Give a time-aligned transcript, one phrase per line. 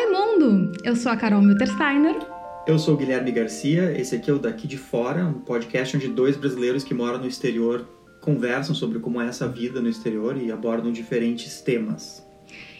[0.00, 0.70] Oi, mundo!
[0.84, 2.14] Eu sou a Carol Miltersteiner.
[2.68, 6.06] Eu sou o Guilherme Garcia, esse aqui é o Daqui de Fora, um podcast onde
[6.06, 7.84] dois brasileiros que moram no exterior
[8.20, 12.24] conversam sobre como é essa vida no exterior e abordam diferentes temas.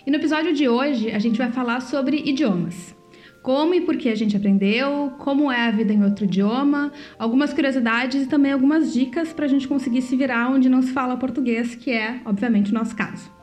[0.07, 2.95] E no episódio de hoje a gente vai falar sobre idiomas.
[3.43, 7.53] Como e por que a gente aprendeu, como é a vida em outro idioma, algumas
[7.53, 11.17] curiosidades e também algumas dicas para a gente conseguir se virar onde não se fala
[11.17, 13.38] português, que é, obviamente, o nosso caso.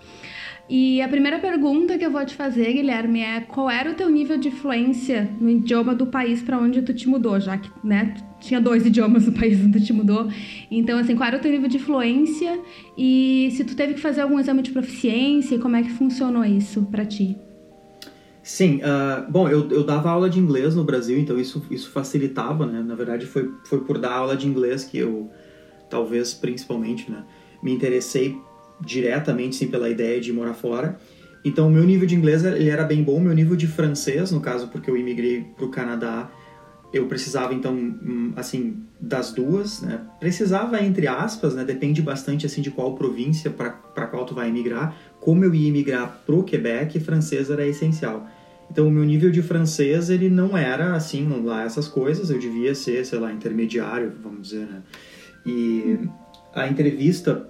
[0.68, 4.10] E a primeira pergunta que eu vou te fazer, Guilherme, é qual era o teu
[4.10, 8.16] nível de fluência no idioma do país para onde tu te mudou, já que, né,
[8.40, 10.28] tinha dois idiomas no país onde tu te mudou.
[10.72, 12.60] Então, assim, qual era o teu nível de fluência
[12.98, 16.82] e se tu teve que fazer algum exame de proficiência, como é que funcionou isso
[16.86, 17.38] para ti?
[18.42, 22.66] Sim, uh, bom, eu, eu dava aula de inglês no Brasil, então isso, isso facilitava,
[22.66, 22.82] né?
[22.82, 25.30] Na verdade, foi, foi por dar aula de inglês que eu,
[25.90, 27.24] talvez principalmente, né,
[27.62, 28.38] me interessei
[28.82, 31.00] diretamente sim pela ideia de morar fora.
[31.44, 34.42] Então, o meu nível de inglês ele era bem bom, meu nível de francês, no
[34.42, 36.30] caso, porque eu imigrei para o Canadá,
[36.92, 40.02] eu precisava então, hum, assim, das duas, né?
[40.20, 41.64] Precisava entre aspas, né?
[41.64, 44.96] Depende bastante assim de qual província para qual tu vai emigrar.
[45.20, 48.28] Como eu ia emigrar pro Quebec, francês era essencial.
[48.72, 52.30] Então, o meu nível de francês ele não era assim lá essas coisas.
[52.30, 54.82] Eu devia ser, sei lá, intermediário, vamos dizer, né?
[55.46, 56.00] E
[56.56, 57.48] a entrevista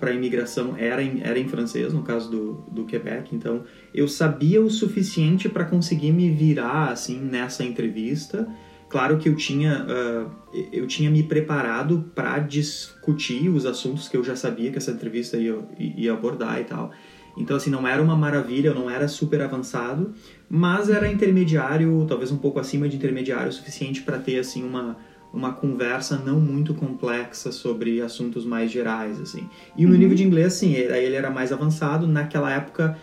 [0.00, 3.62] para a imigração era em, era em francês, no caso do, do Quebec, então
[3.94, 8.48] eu sabia o suficiente para conseguir me virar assim nessa entrevista.
[8.88, 14.24] Claro que eu tinha, uh, eu tinha me preparado para discutir os assuntos que eu
[14.24, 16.90] já sabia que essa entrevista ia, ia abordar e tal.
[17.36, 20.12] Então, assim, não era uma maravilha, eu não era super avançado,
[20.50, 24.96] mas era intermediário, talvez um pouco acima de intermediário, o suficiente para ter, assim, uma,
[25.32, 29.48] uma conversa não muito complexa sobre assuntos mais gerais, assim.
[29.76, 30.00] E o meu uhum.
[30.02, 32.06] nível de inglês, sim, ele era mais avançado.
[32.06, 32.98] Naquela época,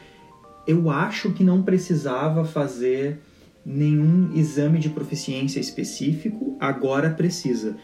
[0.67, 3.19] eu acho que não precisava fazer
[3.65, 7.75] nenhum exame de proficiência específico, agora precisa.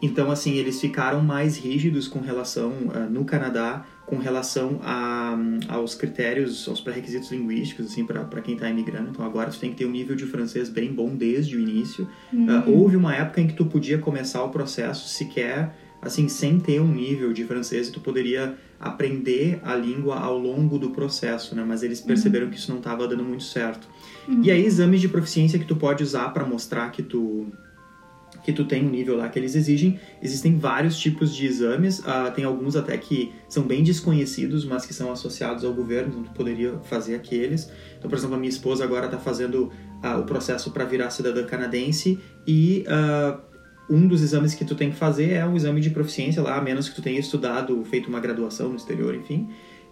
[0.00, 5.36] Então, assim, eles ficaram mais rígidos com relação, uh, no Canadá, com relação a,
[5.68, 9.10] aos critérios, aos pré-requisitos linguísticos, assim, para quem está imigrando.
[9.10, 12.08] Então, agora tu tem que ter um nível de francês bem bom desde o início.
[12.32, 12.46] Uhum.
[12.46, 16.80] Uh, houve uma época em que tu podia começar o processo sequer, assim, sem ter
[16.80, 21.64] um nível de francês, e tu poderia aprender a língua ao longo do processo, né?
[21.66, 22.52] Mas eles perceberam uhum.
[22.52, 23.88] que isso não estava dando muito certo.
[24.28, 24.42] Uhum.
[24.42, 27.46] E aí, exames de proficiência que tu pode usar para mostrar que tu
[28.46, 29.98] que tu tem um nível lá que eles exigem.
[30.22, 34.94] Existem vários tipos de exames, uh, tem alguns até que são bem desconhecidos, mas que
[34.94, 37.68] são associados ao governo, então tu poderia fazer aqueles.
[37.98, 41.44] Então, por exemplo, a minha esposa agora está fazendo uh, o processo para virar cidadã
[41.44, 43.40] canadense e uh,
[43.90, 46.62] um dos exames que tu tem que fazer é um exame de proficiência lá, a
[46.62, 49.48] menos que tu tenha estudado, feito uma graduação no exterior, enfim.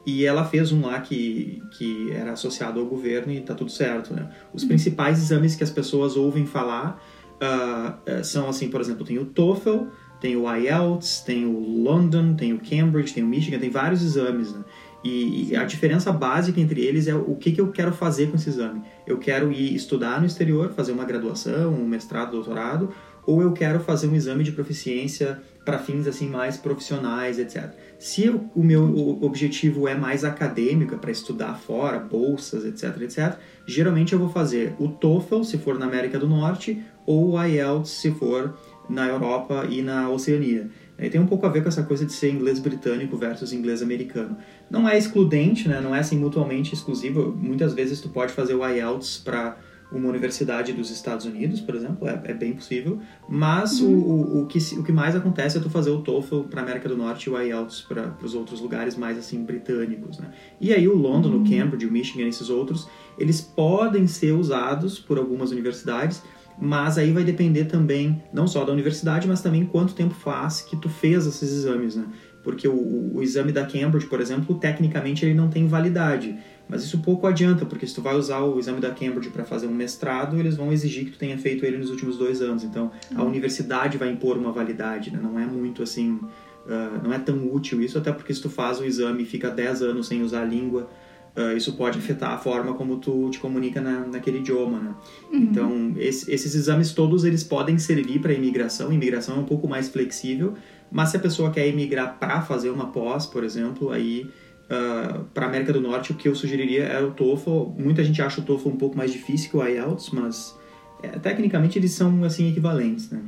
[0.07, 4.15] E ela fez um lá que, que era associado ao governo e tá tudo certo,
[4.15, 4.31] né?
[4.53, 4.69] Os uhum.
[4.69, 7.03] principais exames que as pessoas ouvem falar
[7.41, 9.87] uh, são assim, por exemplo, tem o TOEFL,
[10.21, 14.53] tem o IELTS, tem o London, tem o Cambridge, tem o Michigan, tem vários exames,
[14.53, 14.65] né?
[15.05, 18.37] E, e a diferença básica entre eles é o que, que eu quero fazer com
[18.37, 18.81] esse exame.
[19.07, 22.89] Eu quero ir estudar no exterior, fazer uma graduação, um mestrado, doutorado,
[23.27, 27.71] ou eu quero fazer um exame de proficiência para fins assim mais profissionais, etc.
[27.99, 34.13] Se eu, o meu objetivo é mais acadêmico, para estudar fora, bolsas, etc, etc, geralmente
[34.13, 38.11] eu vou fazer o TOEFL se for na América do Norte ou o IELTS se
[38.11, 38.55] for
[38.89, 40.71] na Europa e na Oceania.
[40.99, 43.83] E tem um pouco a ver com essa coisa de ser inglês britânico versus inglês
[43.83, 44.37] americano.
[44.71, 45.81] Não é excludente, né?
[45.81, 47.33] não é assim mutuamente exclusivo.
[47.33, 49.57] Muitas vezes tu pode fazer o IELTS para
[49.95, 52.99] uma universidade dos Estados Unidos, por exemplo, é, é bem possível.
[53.29, 53.95] Mas uhum.
[53.95, 56.89] o, o, o, que, o que mais acontece é tu fazer o TOEFL para América
[56.89, 60.31] do Norte e o IELTS para os outros lugares mais assim britânicos, né?
[60.61, 61.43] E aí o London, uhum.
[61.43, 62.89] o Cambridge, o Michigan, esses outros,
[63.19, 66.23] eles podem ser usados por algumas universidades,
[66.59, 70.77] mas aí vai depender também não só da universidade, mas também quanto tempo faz que
[70.77, 72.07] tu fez esses exames, né?
[72.43, 76.37] Porque o, o exame da Cambridge, por exemplo, tecnicamente ele não tem validade.
[76.69, 79.67] Mas isso pouco adianta, porque se tu vai usar o exame da Cambridge para fazer
[79.67, 82.65] um mestrado, eles vão exigir que tu tenha feito ele nos últimos dois anos.
[82.65, 83.29] Então, a uhum.
[83.29, 85.19] universidade vai impor uma validade, né?
[85.23, 88.81] Não é muito assim, uh, não é tão útil isso, até porque se tu faz
[88.81, 90.89] o exame e fica 10 anos sem usar a língua,
[91.37, 94.95] uh, isso pode afetar a forma como tu te comunica na, naquele idioma, né?
[95.31, 95.39] Uhum.
[95.39, 98.89] Então, esse, esses exames todos, eles podem servir para imigração.
[98.89, 100.55] A imigração é um pouco mais flexível,
[100.91, 104.31] mas se a pessoa quer emigrar para fazer uma pós, por exemplo, aí
[104.71, 107.73] uh, ah, para América do Norte, o que eu sugeriria é o TOEFL.
[107.77, 110.57] Muita gente acha o TOEFL um pouco mais difícil que o IELTS, mas
[111.03, 113.23] é, tecnicamente eles são assim equivalentes, né?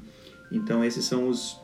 [0.50, 1.61] Então esses são os,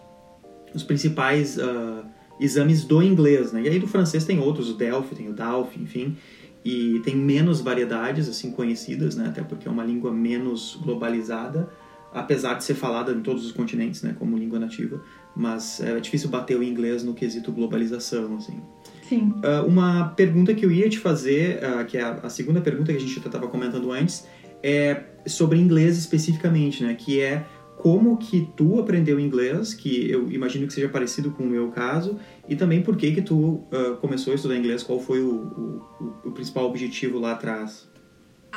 [0.75, 2.05] os principais uh,
[2.41, 3.63] exames do inglês, né?
[3.63, 6.17] E aí do francês tem outros, o Delphi, tem o DALF, enfim.
[6.65, 9.27] e tem menos variedades assim conhecidas, né?
[9.29, 11.69] Até porque é uma língua menos globalizada,
[12.15, 14.15] apesar de ser falada em todos os continentes, né?
[14.19, 15.03] Como língua nativa,
[15.35, 18.61] mas é difícil bater o inglês no quesito globalização, assim.
[19.09, 19.33] Sim.
[19.45, 22.93] Uh, uma pergunta que eu ia te fazer, uh, que é a, a, segunda pergunta
[22.93, 24.27] que a gente estava comentando antes,
[24.63, 26.95] é sobre inglês especificamente, né?
[26.95, 27.45] Que é
[27.83, 32.17] como que tu aprendeu inglês, que eu imagino que seja parecido com o meu caso,
[32.49, 36.29] e também por que que tu uh, começou a estudar inglês, qual foi o, o,
[36.29, 37.91] o, principal objetivo lá atrás?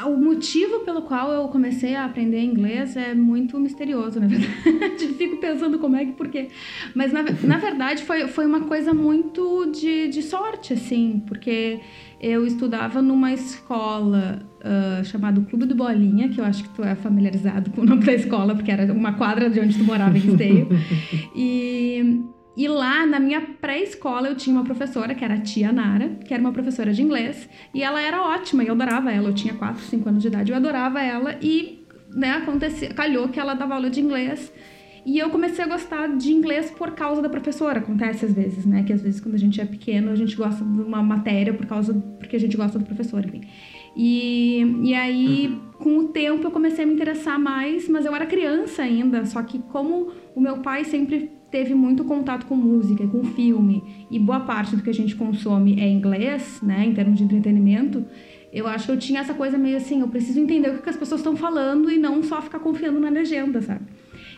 [0.03, 5.07] O motivo pelo qual eu comecei a aprender inglês é muito misterioso, na verdade.
[5.17, 6.49] Fico pensando como é que, por quê.
[6.93, 11.79] Mas, na, na verdade, foi, foi uma coisa muito de, de sorte, assim, porque
[12.19, 16.95] eu estudava numa escola uh, chamada Clube do Bolinha, que eu acho que tu é
[16.95, 20.27] familiarizado com o nome da escola, porque era uma quadra de onde tu morava em
[20.27, 20.67] Esteio.
[21.33, 22.21] e,
[22.55, 26.33] e lá, na minha pré-escola, eu tinha uma professora, que era a tia Nara, que
[26.33, 29.29] era uma professora de inglês, e ela era ótima, e eu adorava ela.
[29.29, 31.85] Eu tinha 4, 5 anos de idade, eu adorava ela, e
[32.15, 34.53] né, aconteceu, calhou que ela dava aula de inglês.
[35.05, 37.77] E eu comecei a gostar de inglês por causa da professora.
[37.77, 38.81] Acontece às vezes, né?
[38.81, 41.67] Que às vezes quando a gente é pequeno, a gente gosta de uma matéria por
[41.67, 43.41] causa porque a gente gosta do professor, enfim.
[43.95, 48.25] E, e aí, com o tempo, eu comecei a me interessar mais, mas eu era
[48.25, 49.23] criança ainda.
[49.25, 53.81] Só que como o meu pai sempre teve muito contato com música, com filme,
[54.11, 56.83] e boa parte do que a gente consome é inglês, né?
[56.85, 58.05] Em termos de entretenimento,
[58.51, 60.97] eu acho que eu tinha essa coisa meio assim, eu preciso entender o que as
[60.97, 63.85] pessoas estão falando e não só ficar confiando na legenda, sabe?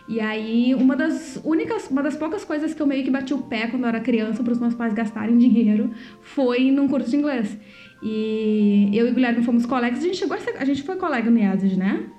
[0.07, 3.39] E aí, uma das únicas, uma das poucas coisas que eu meio que bati o
[3.39, 5.89] pé quando eu era criança para os meus pais gastarem dinheiro
[6.21, 7.57] foi num curso de inglês.
[8.03, 10.97] E eu e o Guilherme fomos colegas, a gente chegou a, ser, a gente foi
[10.97, 12.11] colega no IASIS, né?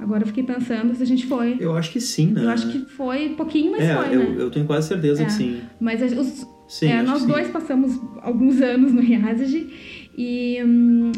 [0.00, 1.56] Agora eu fiquei pensando se a gente foi.
[1.60, 2.44] Eu acho que sim, né?
[2.44, 4.34] Eu acho que foi pouquinho, mas é, foi, eu, né?
[4.38, 5.26] Eu tenho quase certeza é.
[5.26, 5.60] que sim.
[5.78, 7.52] Mas os, sim, é, nós dois sim.
[7.52, 9.70] passamos alguns anos no IASIG
[10.16, 11.12] e, hum,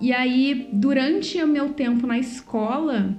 [0.00, 3.14] e aí, durante o meu tempo na escola,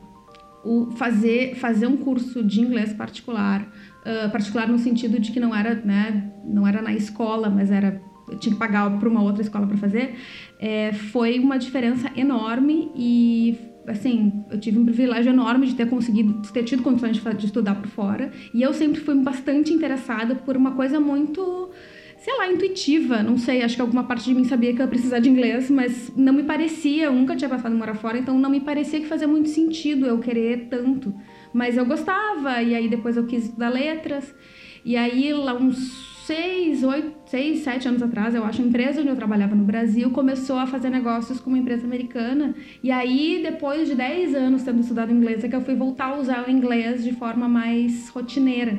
[0.63, 5.55] o fazer, fazer um curso de inglês particular, uh, particular no sentido de que não
[5.55, 9.41] era, né, não era na escola, mas era eu tinha que pagar para uma outra
[9.41, 10.15] escola para fazer,
[10.59, 16.41] é, foi uma diferença enorme e assim, eu tive um privilégio enorme de ter conseguido,
[16.41, 18.31] de ter tido condições de, de estudar por fora.
[18.53, 21.71] E eu sempre fui bastante interessada por uma coisa muito
[22.19, 24.89] sei lá, intuitiva, não sei, acho que alguma parte de mim sabia que eu ia
[24.89, 28.37] precisar de inglês, mas não me parecia, eu nunca tinha passado a morar fora, então
[28.37, 31.15] não me parecia que fazia muito sentido eu querer tanto.
[31.53, 34.35] Mas eu gostava, e aí depois eu quis estudar letras,
[34.83, 39.09] e aí lá uns seis, oito, seis, sete anos atrás, eu acho, a empresa onde
[39.09, 42.53] eu trabalhava no Brasil começou a fazer negócios com uma empresa americana.
[42.83, 46.19] E aí, depois de dez anos tendo estudado inglês, é que eu fui voltar a
[46.19, 48.77] usar o inglês de forma mais rotineira.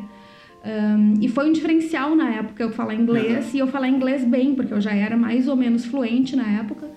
[0.64, 3.56] Um, e foi um diferencial na época eu falar inglês uhum.
[3.56, 6.88] e eu falar inglês bem, porque eu já era mais ou menos fluente na época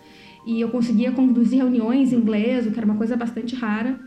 [0.45, 3.99] e eu conseguia conduzir reuniões em inglês, o que era uma coisa bastante rara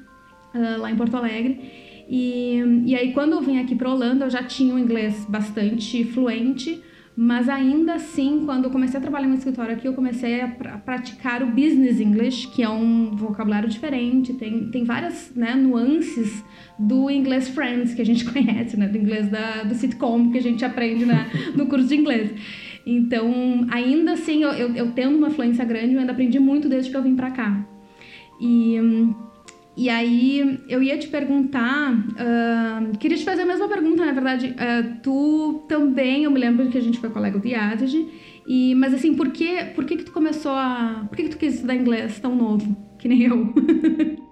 [0.54, 1.85] uh, lá em Porto Alegre.
[2.08, 6.04] E, e aí, quando eu vim aqui para Holanda, eu já tinha um inglês bastante
[6.04, 6.80] fluente,
[7.16, 10.68] mas ainda assim, quando eu comecei a trabalhar no escritório aqui, eu comecei a, pr
[10.68, 16.44] a praticar o business English, que é um vocabulário diferente, tem, tem várias né, nuances
[16.78, 20.42] do inglês Friends, que a gente conhece, né, do inglês da, do sitcom que a
[20.42, 21.26] gente aprende na,
[21.56, 22.30] no curso de inglês.
[22.86, 26.90] Então, ainda assim, eu, eu, eu tendo uma fluência grande, eu ainda aprendi muito desde
[26.90, 27.66] que eu vim para cá.
[28.40, 28.78] E
[29.76, 34.54] e aí eu ia te perguntar, uh, queria te fazer a mesma pergunta, na verdade.
[34.54, 38.08] Uh, tu também, eu me lembro que a gente foi colega do IADG,
[38.46, 41.04] e, mas assim, por que, por que, que tu começou a.
[41.08, 43.52] Por que, que tu quis estudar inglês tão novo, que nem eu?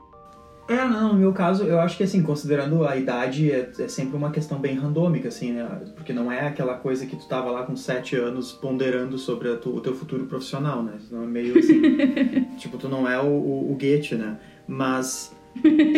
[0.66, 4.16] É, não, no meu caso, eu acho que assim, considerando a idade, é, é, sempre
[4.16, 5.62] uma questão bem randômica, assim, né?
[5.94, 9.76] Porque não é aquela coisa que tu tava lá com sete anos ponderando sobre tu,
[9.76, 10.94] o teu futuro profissional, né?
[11.06, 11.82] Senão é meio assim.
[12.56, 14.38] tipo, tu não é o, o, o Goethe, né?
[14.66, 15.34] Mas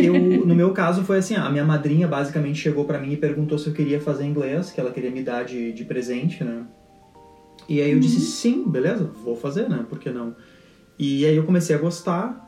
[0.03, 3.59] eu, no meu caso, foi assim: a minha madrinha basicamente chegou para mim e perguntou
[3.59, 6.65] se eu queria fazer inglês, que ela queria me dar de, de presente, né?
[7.69, 8.01] E aí eu uhum.
[8.01, 9.85] disse: sim, beleza, vou fazer, né?
[9.89, 10.37] Por que não?
[10.99, 12.45] E aí eu comecei a gostar.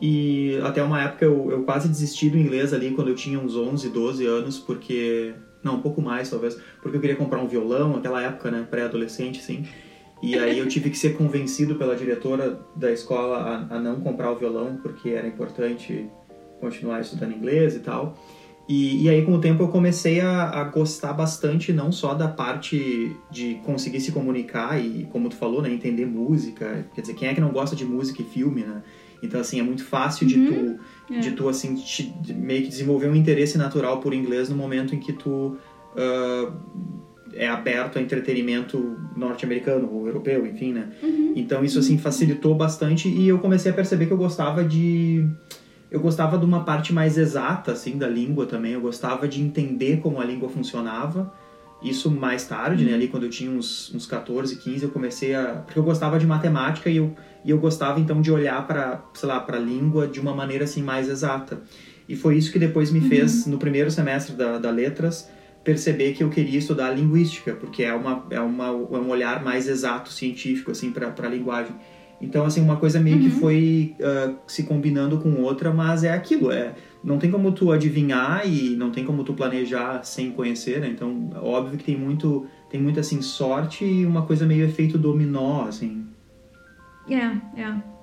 [0.00, 3.56] E até uma época eu, eu quase desisti do inglês ali quando eu tinha uns
[3.56, 5.34] 11, 12 anos, porque.
[5.60, 8.64] Não, um pouco mais talvez, porque eu queria comprar um violão, naquela época, né?
[8.70, 9.66] Pré-adolescente, assim.
[10.20, 14.32] E aí eu tive que ser convencido pela diretora da escola a, a não comprar
[14.32, 16.08] o violão, porque era importante
[16.60, 18.16] continuar estudando inglês e tal.
[18.68, 22.28] E, e aí, com o tempo, eu comecei a, a, gostar bastante, não só da
[22.28, 26.86] parte de conseguir se comunicar e, como tu falou, né, entender música.
[26.94, 28.82] Quer dizer, quem é que não gosta de música e filme, né?
[29.22, 30.76] Então, assim, é muito fácil de uhum.
[31.06, 31.18] tu, é.
[31.18, 35.00] de tu assim, te, meio que desenvolver um interesse natural por inglês no momento em
[35.00, 35.56] que tu
[35.96, 36.52] uh,
[37.38, 40.88] é aberto a entretenimento norte-americano ou europeu, enfim, né?
[41.00, 41.32] Uhum.
[41.36, 45.24] Então isso assim facilitou bastante e eu comecei a perceber que eu gostava de
[45.90, 48.72] eu gostava de uma parte mais exata assim da língua também.
[48.72, 51.32] Eu gostava de entender como a língua funcionava.
[51.80, 52.92] Isso mais tarde, né?
[52.92, 55.62] Ali quando eu tinha uns, uns 14, 15, eu comecei a.
[55.64, 57.14] Porque eu gostava de matemática e eu,
[57.44, 60.64] e eu gostava então de olhar para, sei lá, para a língua de uma maneira
[60.64, 61.62] assim mais exata.
[62.08, 63.08] E foi isso que depois me uhum.
[63.08, 65.30] fez, no primeiro semestre da, da Letras,
[65.64, 69.68] perceber que eu queria estudar linguística, porque é, uma, é, uma, é um olhar mais
[69.68, 71.74] exato, científico, assim, para a linguagem.
[72.20, 73.22] Então, assim, uma coisa meio uhum.
[73.22, 77.70] que foi uh, se combinando com outra, mas é aquilo, é não tem como tu
[77.70, 80.88] adivinhar e não tem como tu planejar sem conhecer, né?
[80.88, 85.66] Então, óbvio que tem muito, tem muito assim sorte e uma coisa meio efeito dominó,
[85.68, 86.06] assim.
[87.08, 87.97] É, é.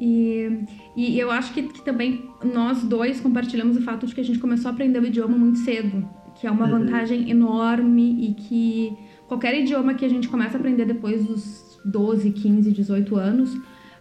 [0.00, 0.64] E,
[0.96, 4.38] e eu acho que, que também nós dois compartilhamos o fato de que a gente
[4.38, 6.78] começou a aprender o idioma muito cedo, que é uma uhum.
[6.80, 8.96] vantagem enorme e que
[9.28, 13.56] qualquer idioma que a gente começa a aprender depois dos 12, 15, 18 anos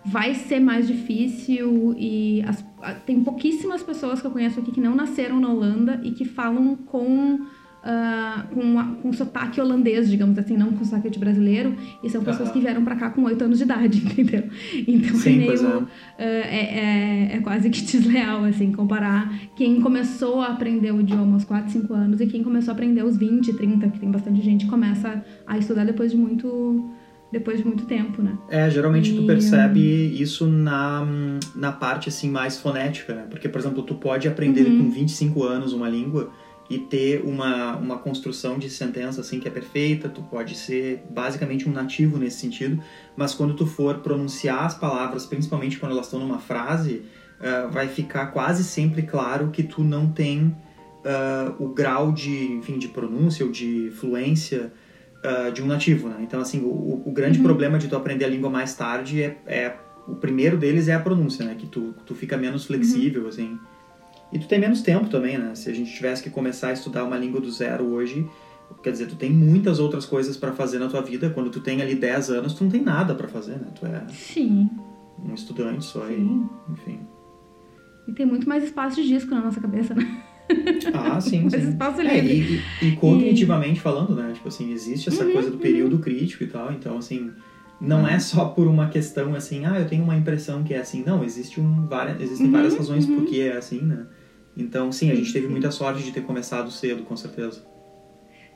[0.05, 2.65] vai ser mais difícil e as,
[3.05, 6.75] tem pouquíssimas pessoas que eu conheço aqui que não nasceram na Holanda e que falam
[6.75, 7.45] com
[7.79, 12.51] Uh, com, com sotaque holandês, digamos assim, não com sotaque de brasileiro, e são pessoas
[12.51, 14.43] que vieram para cá com 8 anos de idade, entendeu?
[14.87, 15.65] Então Sim, é meio.
[15.65, 15.77] É.
[15.77, 21.35] Uh, é, é, é, quase que desleal, assim, comparar quem começou a aprender o idioma
[21.35, 24.41] aos 4, 5 anos e quem começou a aprender aos 20, 30, que tem bastante
[24.41, 26.89] gente que começa a estudar depois de muito
[27.31, 28.37] depois de muito tempo, né?
[28.49, 29.15] É, geralmente e...
[29.15, 31.05] tu percebe isso na,
[31.55, 33.27] na parte assim mais fonética, né?
[33.29, 34.85] Porque, por exemplo, tu pode aprender uhum.
[34.85, 36.31] com 25 anos uma língua
[36.69, 41.67] e ter uma, uma construção de sentença assim que é perfeita, tu pode ser basicamente
[41.67, 42.81] um nativo nesse sentido,
[43.17, 47.03] mas quando tu for pronunciar as palavras, principalmente quando elas estão numa frase,
[47.39, 50.55] uh, vai ficar quase sempre claro que tu não tem
[50.99, 54.71] uh, o grau de, enfim, de pronúncia ou de fluência
[55.23, 56.17] uh, de um nativo, né?
[56.21, 57.45] Então, assim, o, o grande uhum.
[57.45, 59.75] problema de tu aprender a língua mais tarde é, é,
[60.07, 61.55] o primeiro deles é a pronúncia, né?
[61.57, 63.29] Que tu, tu fica menos flexível, uhum.
[63.29, 63.59] assim.
[64.31, 65.55] E tu tem menos tempo também, né?
[65.55, 68.27] Se a gente tivesse que começar a estudar uma língua do zero hoje,
[68.83, 71.29] quer dizer, tu tem muitas outras coisas para fazer na tua vida.
[71.29, 73.67] Quando tu tem ali 10 anos, tu não tem nada para fazer, né?
[73.79, 74.69] Tu é Sim.
[75.23, 76.47] um estudante só Sim.
[76.67, 76.99] e, enfim.
[78.07, 80.23] E tem muito mais espaço de disco na nossa cabeça, né?
[80.93, 81.69] Ah, sim, sim.
[81.69, 83.81] espaço é, e, e, cognitivamente e...
[83.81, 84.31] falando, né?
[84.33, 86.01] Tipo assim, existe essa uhum, coisa do período uhum.
[86.01, 87.31] crítico e tal, então assim,
[87.79, 91.03] não é só por uma questão assim, ah, eu tenho uma impressão que é assim.
[91.05, 93.17] Não, existe um, várias, existem uhum, várias razões uhum.
[93.17, 94.05] por que é assim, né?
[94.59, 97.63] Então, sim, a gente teve muita sorte de ter começado cedo, com certeza.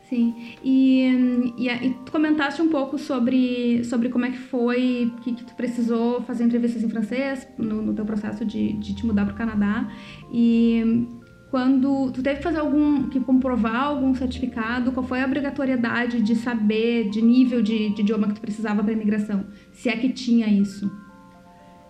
[0.10, 5.34] Sim, e, e, e, tu comentaste um pouco sobre, sobre como é que foi, que,
[5.34, 9.26] que tu precisou fazer entrevistas em francês no, no teu processo de, de te mudar
[9.26, 9.90] para o Canadá.
[10.32, 11.08] E
[11.50, 16.36] quando tu teve que fazer algum, que comprovar algum certificado, qual foi a obrigatoriedade de
[16.36, 19.46] saber, de nível de, de idioma que tu precisava para imigração?
[19.72, 20.92] Se é que tinha isso?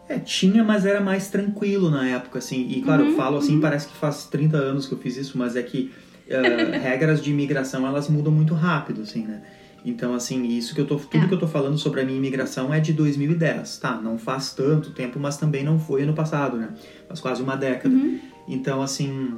[0.08, 2.68] É, tinha, mas era mais tranquilo na época, assim.
[2.70, 3.62] E claro, uhum, eu falo assim, uhum.
[3.62, 5.92] parece que faz 30 anos que eu fiz isso, mas é que
[6.28, 9.42] uh, regras de imigração, elas mudam muito rápido, assim, né?
[9.86, 11.28] Então, assim, isso que eu tô, tudo é.
[11.28, 14.00] que eu tô falando sobre a minha imigração é de 2010, tá?
[14.02, 16.70] Não faz tanto tempo, mas também não foi ano passado, né?
[17.08, 17.94] Faz quase uma década.
[17.94, 18.20] Uhum.
[18.48, 19.34] Então, assim,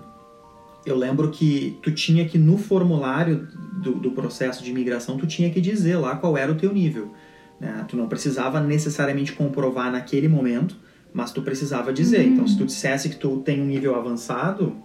[0.86, 3.48] eu lembro que tu tinha que no formulário
[3.82, 7.12] do, do, processo de imigração tu tinha que dizer lá qual era o teu nível
[7.60, 7.86] né?
[7.88, 10.78] tu não precisava necessariamente comprovar naquele momento
[11.14, 12.34] mas tu precisava dizer uhum.
[12.34, 14.76] então se tu dissesse que tu tem um nível avançado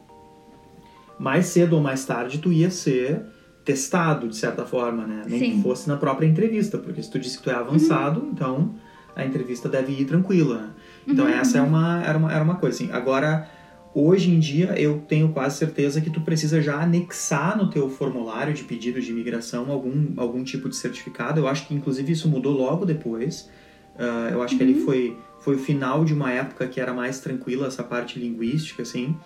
[1.19, 3.23] mais cedo ou mais tarde tu ia ser
[3.65, 5.57] testado de certa forma né nem Sim.
[5.57, 8.31] que fosse na própria entrevista porque se tu disse que tu é avançado uhum.
[8.33, 8.75] então
[9.15, 10.71] a entrevista deve ir tranquila
[11.07, 11.33] então uhum.
[11.33, 13.49] essa é uma era uma era uma coisa assim agora
[13.93, 18.55] Hoje em dia, eu tenho quase certeza que tu precisa já anexar no teu formulário
[18.55, 21.41] de pedido de imigração algum, algum tipo de certificado.
[21.41, 23.51] Eu acho que, inclusive, isso mudou logo depois.
[23.97, 24.59] Uh, eu acho uhum.
[24.59, 24.85] que ali uhum.
[24.85, 29.17] foi, foi o final de uma época que era mais tranquila essa parte linguística, assim.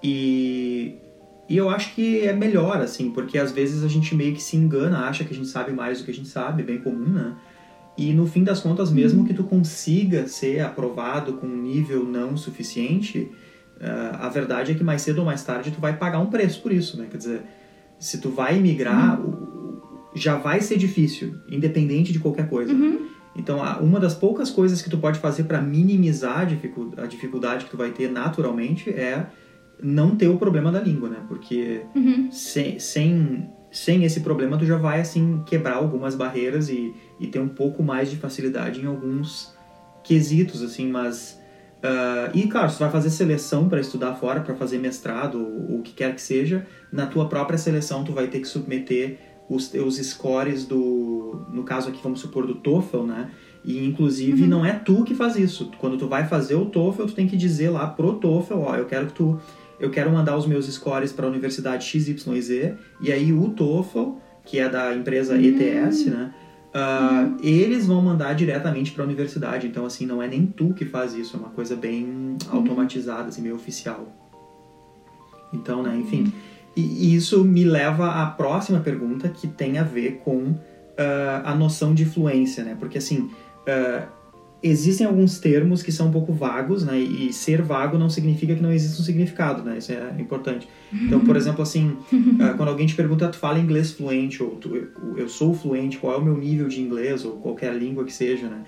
[0.00, 0.94] E,
[1.48, 4.56] e eu acho que é melhor, assim, porque às vezes a gente meio que se
[4.56, 7.08] engana, acha que a gente sabe mais do que a gente sabe, é bem comum,
[7.08, 7.34] né?
[7.98, 9.26] E no fim das contas, mesmo uhum.
[9.26, 13.28] que tu consiga ser aprovado com um nível não suficiente
[13.80, 16.72] a verdade é que mais cedo ou mais tarde tu vai pagar um preço por
[16.72, 17.06] isso, né?
[17.10, 17.42] Quer dizer,
[17.98, 19.78] se tu vai migrar, uhum.
[20.14, 22.72] já vai ser difícil, independente de qualquer coisa.
[22.72, 23.08] Uhum.
[23.36, 26.40] Então, uma das poucas coisas que tu pode fazer para minimizar
[26.96, 29.26] a dificuldade que tu vai ter naturalmente é
[29.82, 31.18] não ter o problema da língua, né?
[31.26, 32.30] Porque uhum.
[32.30, 37.40] sem, sem, sem esse problema tu já vai, assim, quebrar algumas barreiras e, e ter
[37.40, 39.52] um pouco mais de facilidade em alguns
[40.04, 41.40] quesitos, assim, mas
[41.84, 45.82] Uh, e claro, você vai fazer seleção para estudar fora, para fazer mestrado ou o
[45.82, 49.18] que quer que seja, na tua própria seleção tu vai ter que submeter
[49.50, 53.30] os teus scores do, no caso aqui vamos supor do TOEFL, né?
[53.62, 54.48] E inclusive uhum.
[54.48, 55.70] não é tu que faz isso.
[55.78, 58.86] Quando tu vai fazer o TOEFL, tu tem que dizer lá pro TOEFL, ó, eu
[58.86, 59.38] quero que tu
[59.78, 64.12] eu quero mandar os meus scores para a universidade XYZ e aí o TOEFL,
[64.42, 66.12] que é da empresa ETS, uhum.
[66.12, 66.34] né?
[66.74, 67.36] Uh, uhum.
[67.40, 69.66] Eles vão mandar diretamente para a universidade.
[69.68, 72.36] Então, assim, não é nem tu que faz isso, é uma coisa bem uhum.
[72.50, 74.08] automatizada, assim, meio oficial.
[75.52, 76.32] Então, né, enfim.
[76.74, 80.58] E, e isso me leva à próxima pergunta que tem a ver com uh,
[81.44, 82.76] a noção de fluência, né?
[82.78, 83.30] Porque, assim,
[83.68, 84.08] uh,
[84.64, 86.98] existem alguns termos que são um pouco vagos, né?
[86.98, 89.76] E ser vago não significa que não existe um significado, né?
[89.76, 90.66] Isso é importante.
[90.90, 94.74] Então, por exemplo, assim, uh, quando alguém te pergunta, tu fala inglês fluente, ou tu,
[94.74, 98.12] eu, eu sou fluente, qual é o meu nível de inglês, ou qualquer língua que
[98.12, 98.62] seja, né?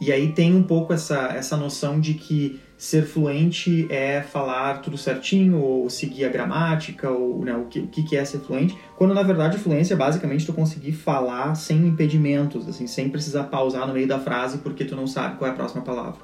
[0.00, 4.98] E aí tem um pouco essa, essa noção de que ser fluente é falar tudo
[4.98, 9.14] certinho, ou seguir a gramática, ou né, o, que, o que é ser fluente, quando
[9.14, 13.94] na verdade fluência é basicamente tu conseguir falar sem impedimentos, assim, sem precisar pausar no
[13.94, 16.18] meio da frase porque tu não sabe qual é a próxima palavra.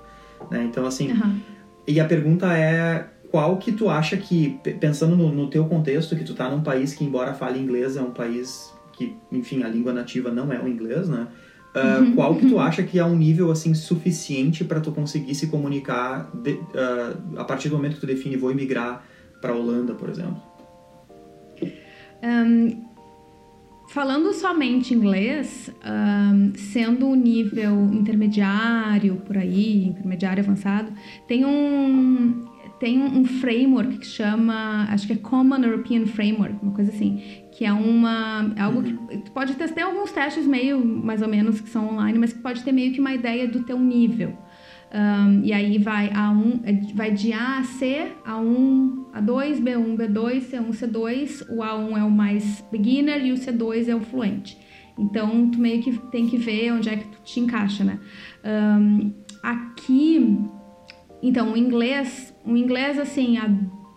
[0.51, 0.65] Né?
[0.65, 1.39] Então, assim, uhum.
[1.87, 6.25] e a pergunta é qual que tu acha que, pensando no, no teu contexto, que
[6.25, 9.93] tu tá num país que, embora fale inglês, é um país que, enfim, a língua
[9.93, 11.29] nativa não é o inglês, né?
[11.79, 12.61] Uh, qual que tu uhum.
[12.61, 17.45] acha que é um nível assim suficiente para tu conseguir se comunicar de, uh, a
[17.45, 19.05] partir do momento que tu define vou emigrar
[19.41, 20.43] para a Holanda, por exemplo?
[22.23, 22.89] Um,
[23.89, 30.93] falando somente inglês, um, sendo um nível intermediário por aí, intermediário avançado,
[31.27, 32.47] tem um
[32.79, 37.21] tem um framework que chama, acho que é Common European Framework, uma coisa assim,
[37.59, 39.21] que é uma algo que uhum.
[39.21, 42.63] tu pode ter, alguns testes meio mais ou menos que são online, mas que pode
[42.63, 44.39] ter meio que uma ideia do teu nível.
[44.95, 50.51] Um, e aí vai A1, é, vai de A a C, A1, A2, B1, B2,
[50.53, 51.47] C1, C2.
[51.51, 54.57] O A1 é o mais beginner e o C2 é o fluente.
[54.97, 57.99] Então tu meio que tem que ver onde é que tu te encaixa, né?
[58.45, 59.13] Um,
[59.43, 60.39] aqui
[61.21, 63.51] então, o inglês, o inglês assim, a,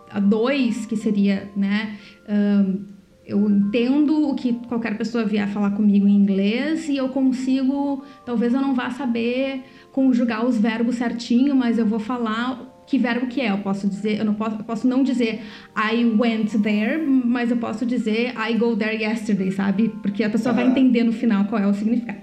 [0.09, 1.95] a dois, que seria, né?
[2.27, 8.03] Um, eu entendo o que qualquer pessoa vier falar comigo em inglês e eu consigo,
[8.25, 13.27] talvez eu não vá saber conjugar os verbos certinho, mas eu vou falar que verbo
[13.27, 13.51] que é.
[13.51, 15.41] Eu posso dizer, eu não posso, eu posso não dizer
[15.77, 19.89] I went there, mas eu posso dizer I go there yesterday, sabe?
[20.01, 22.19] Porque a pessoa vai entender no final qual é o significado.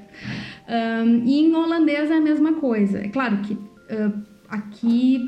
[0.68, 2.98] Um, e em holandês é a mesma coisa.
[2.98, 4.12] É claro que uh,
[4.48, 5.24] aqui,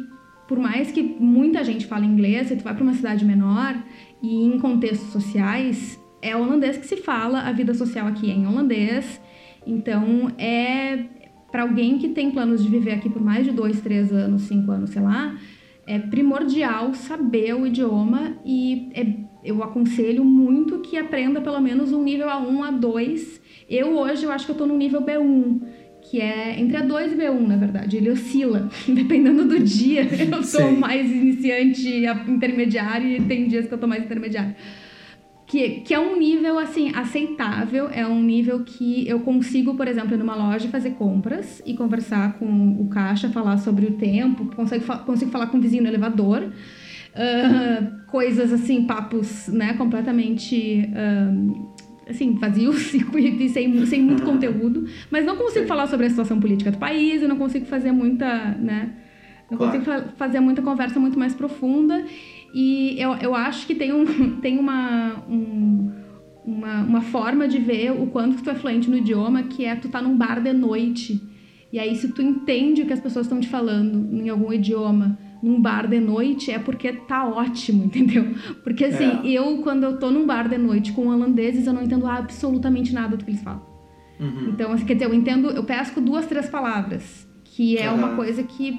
[0.47, 3.75] por mais que muita gente fale inglês, se tu vai para uma cidade menor
[4.23, 8.47] e em contextos sociais, é holandês que se fala, a vida social aqui é em
[8.47, 9.21] holandês.
[9.67, 11.05] Então, é
[11.51, 14.71] para alguém que tem planos de viver aqui por mais de dois, três anos, cinco
[14.71, 15.37] anos, sei lá,
[15.87, 19.07] é primordial saber o idioma e é,
[19.43, 23.41] eu aconselho muito que aprenda pelo menos um nível A1, A2.
[23.69, 25.61] Eu hoje eu acho que eu estou no nível B1
[26.11, 27.97] que é entre a 2 e B1, na verdade.
[27.97, 30.03] Ele oscila, dependendo do dia.
[30.03, 34.57] Eu sou mais iniciante, intermediário, e tem dias que eu tô mais intermediário.
[35.47, 37.89] Que, que é um nível, assim, aceitável.
[37.93, 42.39] É um nível que eu consigo, por exemplo, ir numa loja fazer compras e conversar
[42.41, 46.43] com o caixa, falar sobre o tempo, consigo, consigo falar com o vizinho no elevador.
[47.13, 51.71] Uh, coisas assim, papos, né, completamente uh,
[52.11, 54.87] assim, vazios e sem, sem muito conteúdo.
[55.11, 58.27] Mas não consigo falar sobre a situação política do país, eu não consigo fazer muita,
[58.53, 58.93] né?
[59.51, 59.81] Não claro.
[59.81, 62.05] consigo fazer muita conversa muito mais profunda.
[62.55, 64.05] E eu, eu acho que tem, um,
[64.41, 65.91] tem uma, um,
[66.45, 69.89] uma, uma forma de ver o quanto tu é fluente no idioma, que é tu
[69.89, 71.21] tá num bar de noite.
[71.73, 75.19] E aí, se tu entende o que as pessoas estão te falando em algum idioma,
[75.43, 78.35] num bar de noite é porque tá ótimo, entendeu?
[78.63, 79.31] Porque assim, é.
[79.31, 83.17] eu quando eu tô num bar de noite com holandeses, eu não entendo absolutamente nada
[83.17, 83.71] do que eles falam.
[84.21, 84.51] Uhum.
[84.51, 87.97] Então, assim, quer dizer, eu entendo, eu pesco duas, três palavras, que é uhum.
[87.97, 88.79] uma coisa que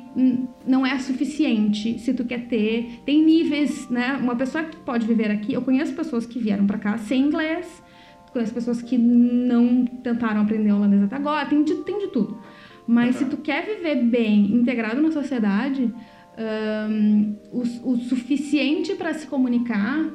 [0.65, 3.01] não é suficiente se tu quer ter.
[3.05, 4.17] Tem níveis, né?
[4.21, 7.83] Uma pessoa que pode viver aqui, eu conheço pessoas que vieram para cá sem inglês,
[8.31, 12.39] conheço pessoas que não tentaram aprender holandês até agora, tem de, tem de tudo.
[12.87, 13.29] Mas uhum.
[13.29, 15.93] se tu quer viver bem, integrado na sociedade,
[16.41, 20.09] um, o, o suficiente para se comunicar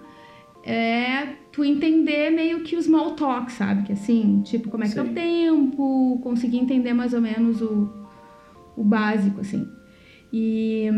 [0.64, 3.84] é tu entender meio que o small talk, sabe?
[3.84, 5.04] Que assim, tipo, como é que Sim.
[5.04, 7.88] tá o tempo, conseguir entender mais ou menos o,
[8.76, 9.66] o básico, assim.
[10.32, 10.90] E,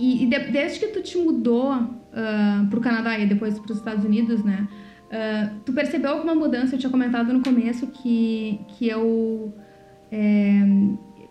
[0.00, 4.04] e, e de, desde que tu te mudou uh, pro Canadá e depois pros Estados
[4.04, 4.68] Unidos, né?
[5.06, 6.74] Uh, tu percebeu alguma mudança?
[6.74, 9.54] Eu tinha comentado no começo que, que eu...
[10.10, 10.60] É,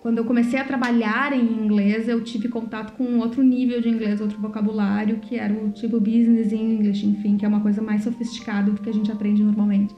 [0.02, 4.20] quando eu comecei a trabalhar em inglês, eu tive contato com outro nível de inglês,
[4.20, 8.72] outro vocabulário, que era o tipo business English, enfim, que é uma coisa mais sofisticada
[8.72, 9.96] do que a gente aprende normalmente.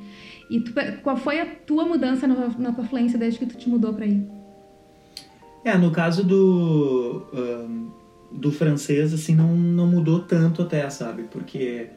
[0.49, 3.69] E tu, qual foi a tua mudança na, na tua fluência desde que tu te
[3.69, 4.27] mudou para aí?
[5.63, 7.89] É, no caso do, um,
[8.29, 11.23] do francês, assim, não, não mudou tanto até, sabe?
[11.31, 11.87] Porque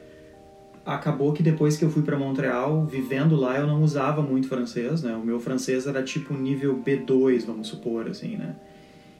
[0.87, 5.03] acabou que depois que eu fui para Montreal, vivendo lá, eu não usava muito francês,
[5.03, 5.13] né?
[5.15, 8.55] O meu francês era tipo nível B2, vamos supor, assim, né?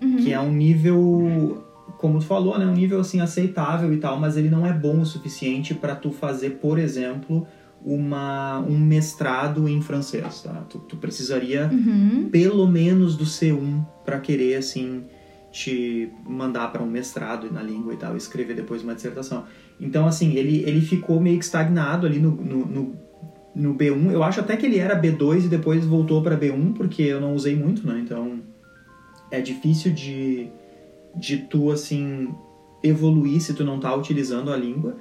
[0.01, 0.15] Uhum.
[0.17, 1.63] Que é um nível,
[1.97, 2.65] como tu falou, né?
[2.65, 6.11] Um nível, assim, aceitável e tal, mas ele não é bom o suficiente para tu
[6.11, 7.45] fazer, por exemplo,
[7.83, 10.63] uma, um mestrado em francês, tá?
[10.69, 12.29] Tu, tu precisaria uhum.
[12.31, 15.03] pelo menos do C1 para querer, assim,
[15.57, 19.45] te mandar para um mestrado na língua e tal, escrever depois uma dissertação.
[19.81, 22.95] Então, assim, ele, ele ficou meio que estagnado ali no, no, no,
[23.55, 24.11] no B1.
[24.11, 27.33] Eu acho até que ele era B2 e depois voltou para B1, porque eu não
[27.33, 27.99] usei muito, né?
[28.03, 28.39] Então,
[29.31, 30.47] é difícil de,
[31.15, 32.29] de tu, assim,
[32.83, 34.95] evoluir se tu não tá utilizando a língua.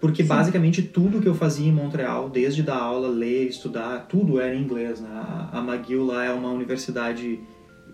[0.00, 0.30] Porque Sim.
[0.30, 4.62] basicamente tudo que eu fazia em Montreal, desde dar aula, ler, estudar, tudo era em
[4.62, 5.10] inglês, né?
[5.12, 7.38] A, a McGill lá é uma universidade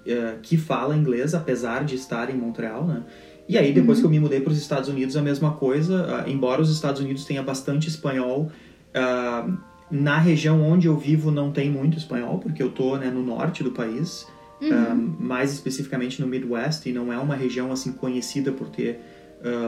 [0.06, 3.02] uh, que fala inglês, apesar de estar em Montreal, né?
[3.48, 4.02] E aí, depois uhum.
[4.02, 6.24] que eu me mudei para os Estados Unidos, a mesma coisa.
[6.26, 8.50] Uh, embora os Estados Unidos tenha bastante espanhol,
[8.90, 9.56] uh,
[9.90, 13.62] na região onde eu vivo não tem muito espanhol, porque eu tô né, no norte
[13.62, 14.26] do país,
[14.60, 14.68] uhum.
[14.68, 19.00] uh, mais especificamente no Midwest, e não é uma região assim conhecida por ter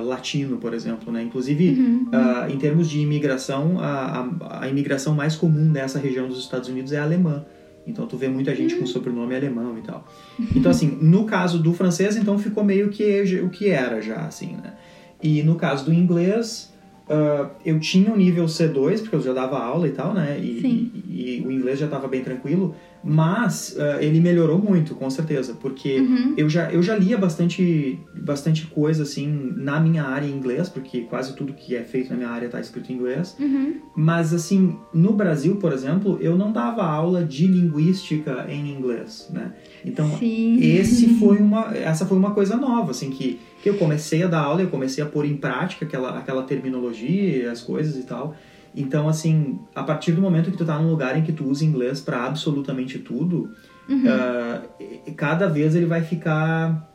[0.04, 1.12] latino, por exemplo.
[1.12, 1.22] Né?
[1.22, 2.10] Inclusive, uhum.
[2.50, 6.90] em termos de imigração, a, a, a imigração mais comum dessa região dos Estados Unidos
[6.90, 7.44] é a alemã.
[7.88, 8.86] Então tu vê muita gente com hum.
[8.86, 10.06] sobrenome alemão e tal.
[10.54, 14.56] Então assim, no caso do francês, então ficou meio que o que era já, assim,
[14.62, 14.74] né?
[15.22, 16.72] E no caso do inglês,
[17.08, 20.38] uh, eu tinha o um nível C2, porque eu já dava aula e tal, né?
[20.38, 22.74] E, e, e o inglês já estava bem tranquilo.
[23.02, 26.34] Mas uh, ele melhorou muito, com certeza, porque uhum.
[26.36, 31.02] eu, já, eu já lia bastante, bastante coisa assim na minha área em inglês, porque
[31.02, 33.36] quase tudo que é feito na minha área está escrito em inglês.
[33.38, 33.76] Uhum.
[33.96, 39.52] Mas assim, no Brasil, por exemplo, eu não dava aula de linguística em inglês, né?
[39.84, 40.58] Então, Sim.
[40.60, 44.40] esse foi uma, essa foi uma coisa nova, assim, que, que eu comecei a dar
[44.40, 48.34] aula, eu comecei a pôr em prática aquela, aquela terminologia, as coisas e tal.
[48.74, 51.64] Então, assim, a partir do momento que tu tá num lugar em que tu usa
[51.64, 53.50] inglês para absolutamente tudo,
[53.88, 54.04] uhum.
[54.04, 56.88] uh, cada vez ele vai ficar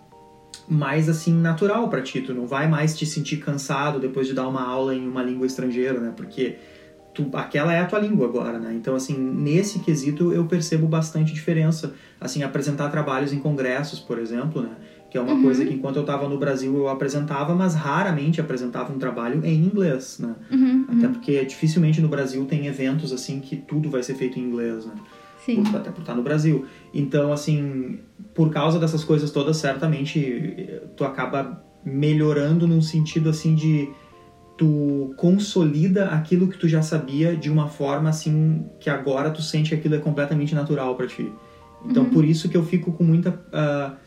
[0.67, 2.21] mais, assim, natural para ti.
[2.21, 5.45] Tu não vai mais te sentir cansado depois de dar uma aula em uma língua
[5.45, 6.13] estrangeira, né?
[6.15, 6.57] Porque
[7.13, 8.73] tu, aquela é a tua língua agora, né?
[8.73, 11.93] Então, assim, nesse quesito eu percebo bastante diferença.
[12.19, 14.71] Assim, apresentar trabalhos em congressos, por exemplo, né?
[15.13, 15.43] Que é uma uhum.
[15.43, 19.63] coisa que enquanto eu estava no Brasil eu apresentava, mas raramente apresentava um trabalho em
[19.63, 20.33] inglês, né?
[20.51, 21.13] Uhum, até uhum.
[21.13, 24.93] porque dificilmente no Brasil tem eventos assim que tudo vai ser feito em inglês, né?
[25.45, 25.61] Sim.
[25.61, 26.65] Por, até por estar no Brasil.
[26.91, 27.99] Então, assim,
[28.33, 33.87] por causa dessas coisas todas, certamente tu acaba melhorando num sentido assim de
[34.57, 39.69] tu consolida aquilo que tu já sabia de uma forma assim que agora tu sente
[39.69, 41.31] que aquilo é completamente natural para ti.
[41.85, 42.09] Então, uhum.
[42.09, 44.02] por isso que eu fico com muita uh,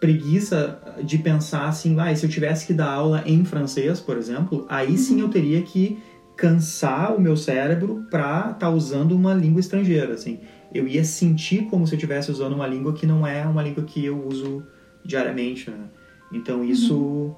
[0.00, 4.66] preguiça de pensar assim, ah, se eu tivesse que dar aula em francês, por exemplo,
[4.68, 5.20] aí sim uhum.
[5.20, 5.98] eu teria que
[6.36, 10.40] cansar o meu cérebro para estar tá usando uma língua estrangeira, assim.
[10.72, 13.84] Eu ia sentir como se eu estivesse usando uma língua que não é uma língua
[13.84, 14.64] que eu uso
[15.04, 15.90] diariamente, né?
[16.32, 17.34] Então isso, uhum.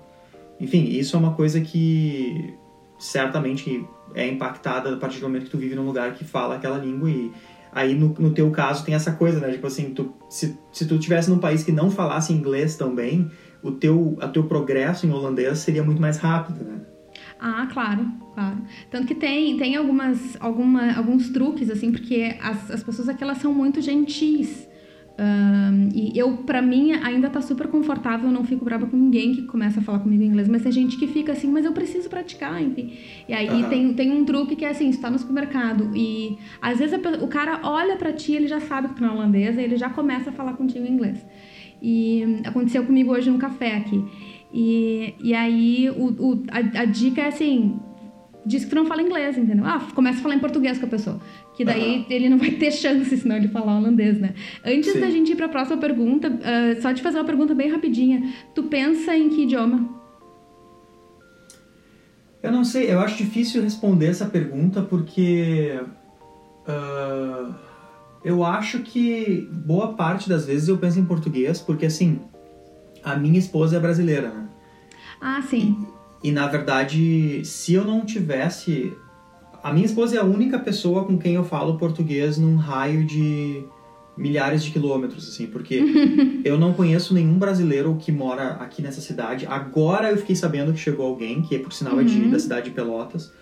[0.60, 2.54] enfim, isso é uma coisa que
[2.96, 6.78] certamente é impactada a partir do momento que tu vive num lugar que fala aquela
[6.78, 7.32] língua e
[7.72, 9.50] Aí no, no teu caso tem essa coisa, né?
[9.50, 13.30] Tipo assim, tu, se, se tu tivesse num país que não falasse inglês tão bem,
[13.62, 16.80] o teu, a teu progresso em holandês seria muito mais rápido, né?
[17.40, 18.58] Ah, claro, claro.
[18.90, 23.38] Tanto que tem, tem algumas, alguma, alguns truques, assim, porque as, as pessoas aqui elas
[23.38, 24.68] são muito gentis.
[25.18, 29.34] Um, e eu, para mim, ainda tá super confortável, eu não fico brava com ninguém
[29.34, 31.72] que começa a falar comigo em inglês, mas tem gente que fica assim, mas eu
[31.72, 32.94] preciso praticar, enfim.
[33.28, 33.68] E aí uhum.
[33.68, 37.24] tem, tem um truque que é assim, você tá no supermercado e às vezes a,
[37.24, 39.90] o cara olha para ti, ele já sabe que tu não é holandesa, ele já
[39.90, 41.24] começa a falar contigo em inglês.
[41.80, 44.02] E aconteceu comigo hoje no café aqui.
[44.52, 47.80] E, e aí o, o a, a dica é assim,
[48.44, 49.64] diz que tu não fala inglês, entendeu?
[49.64, 51.20] Ah, começa a falar em português com a pessoa.
[51.54, 52.06] Que daí uhum.
[52.10, 54.34] ele não vai ter chance, senão ele falar holandês, né?
[54.64, 55.00] Antes Sim.
[55.00, 58.32] da gente ir para a próxima pergunta, uh, só te fazer uma pergunta bem rapidinha.
[58.54, 59.88] Tu pensa em que idioma?
[62.42, 65.80] Eu não sei, eu acho difícil responder essa pergunta porque
[66.66, 67.54] uh,
[68.24, 72.20] eu acho que boa parte das vezes eu penso em português, porque assim,
[73.04, 74.48] a minha esposa é brasileira, né?
[75.20, 75.86] Ah, sim.
[76.22, 78.96] E, na verdade, se eu não tivesse
[79.62, 83.64] a minha esposa é a única pessoa com quem eu falo português num raio de
[84.16, 85.80] milhares de quilômetros, assim, porque
[86.44, 89.46] eu não conheço nenhum brasileiro que mora aqui nessa cidade.
[89.46, 92.30] Agora eu fiquei sabendo que chegou alguém, que por sinal é de, uhum.
[92.30, 93.32] da cidade de Pelotas.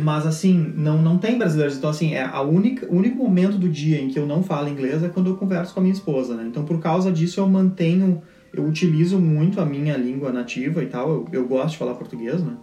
[0.00, 1.76] Mas assim, não, não tem brasileiros.
[1.76, 4.68] Então, assim, é a única, o único momento do dia em que eu não falo
[4.68, 6.44] inglês é quando eu converso com a minha esposa, né?
[6.46, 8.22] Então, por causa disso, eu mantenho,
[8.56, 11.08] eu utilizo muito a minha língua nativa e tal.
[11.08, 12.54] Eu, eu gosto de falar português, né?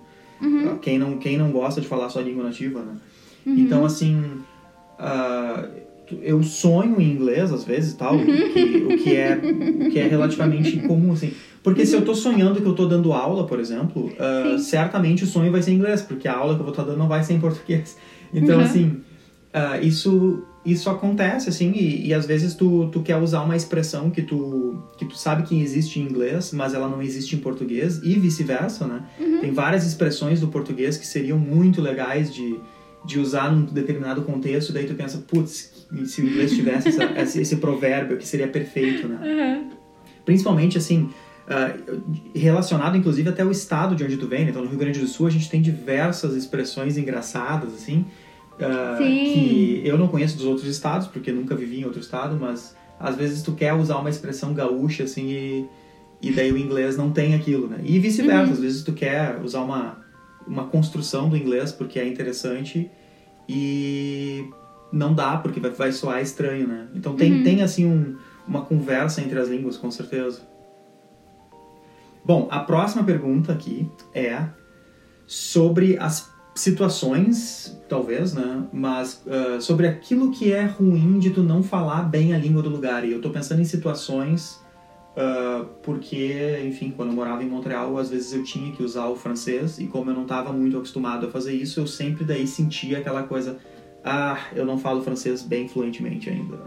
[0.42, 0.78] Uhum.
[0.80, 2.96] Quem, não, quem não gosta de falar sua língua nativa, né?
[3.46, 3.60] Uhum.
[3.60, 4.18] Então, assim,
[5.00, 5.70] uh,
[6.22, 10.08] eu sonho em inglês às vezes tal, o, que, o, que é, o que é
[10.08, 11.32] relativamente comum, assim.
[11.62, 15.28] Porque se eu tô sonhando que eu tô dando aula, por exemplo, uh, certamente o
[15.28, 17.24] sonho vai ser em inglês, porque a aula que eu vou estar dando não vai
[17.24, 17.98] ser em português.
[18.34, 18.64] Então, uhum.
[18.66, 19.02] assim,
[19.54, 24.10] uh, isso, isso acontece, assim, e, e, às vezes tu, tu quer usar uma expressão
[24.10, 28.00] que tu, que tu sabe que existe em inglês, mas ela não existe em português,
[28.02, 29.02] e vice-versa, né?
[29.20, 29.42] Uhum.
[29.42, 32.58] Tem várias expressões do português que seriam muito legais de,
[33.06, 37.42] de usar num determinado contexto, daí tu pensa, putz, se o inglês tivesse essa, esse,
[37.42, 39.20] esse provérbio que seria perfeito, né?
[39.22, 39.70] Uhum.
[40.26, 41.10] Principalmente, assim,
[41.44, 42.02] Uh,
[42.34, 44.46] relacionado inclusive até o estado de onde tu vem.
[44.46, 44.52] Né?
[44.52, 48.06] Então, no Rio Grande do Sul a gente tem diversas expressões engraçadas, assim,
[48.60, 52.76] uh, que eu não conheço dos outros estados, porque nunca vivi em outro estado, mas
[53.00, 55.70] às vezes tu quer usar uma expressão gaúcha, assim, e,
[56.22, 57.80] e daí o inglês não tem aquilo, né?
[57.84, 58.52] E vice-versa, uhum.
[58.54, 59.98] às vezes tu quer usar uma,
[60.48, 62.90] uma construção do inglês porque é interessante
[63.48, 64.46] e
[64.92, 66.88] não dá porque vai, vai soar estranho, né?
[66.94, 67.44] Então tem, uhum.
[67.44, 68.16] tem assim, um,
[68.48, 70.42] uma conversa entre as línguas, com certeza.
[72.24, 74.46] Bom, a próxima pergunta aqui é
[75.26, 78.64] sobre as situações, talvez, né?
[78.72, 82.70] Mas uh, sobre aquilo que é ruim de tu não falar bem a língua do
[82.70, 83.06] lugar.
[83.06, 84.62] E eu tô pensando em situações
[85.18, 89.16] uh, porque, enfim, quando eu morava em Montreal, às vezes eu tinha que usar o
[89.16, 93.00] francês e como eu não estava muito acostumado a fazer isso, eu sempre daí sentia
[93.00, 93.58] aquela coisa,
[94.04, 96.60] ah, eu não falo francês bem fluentemente ainda.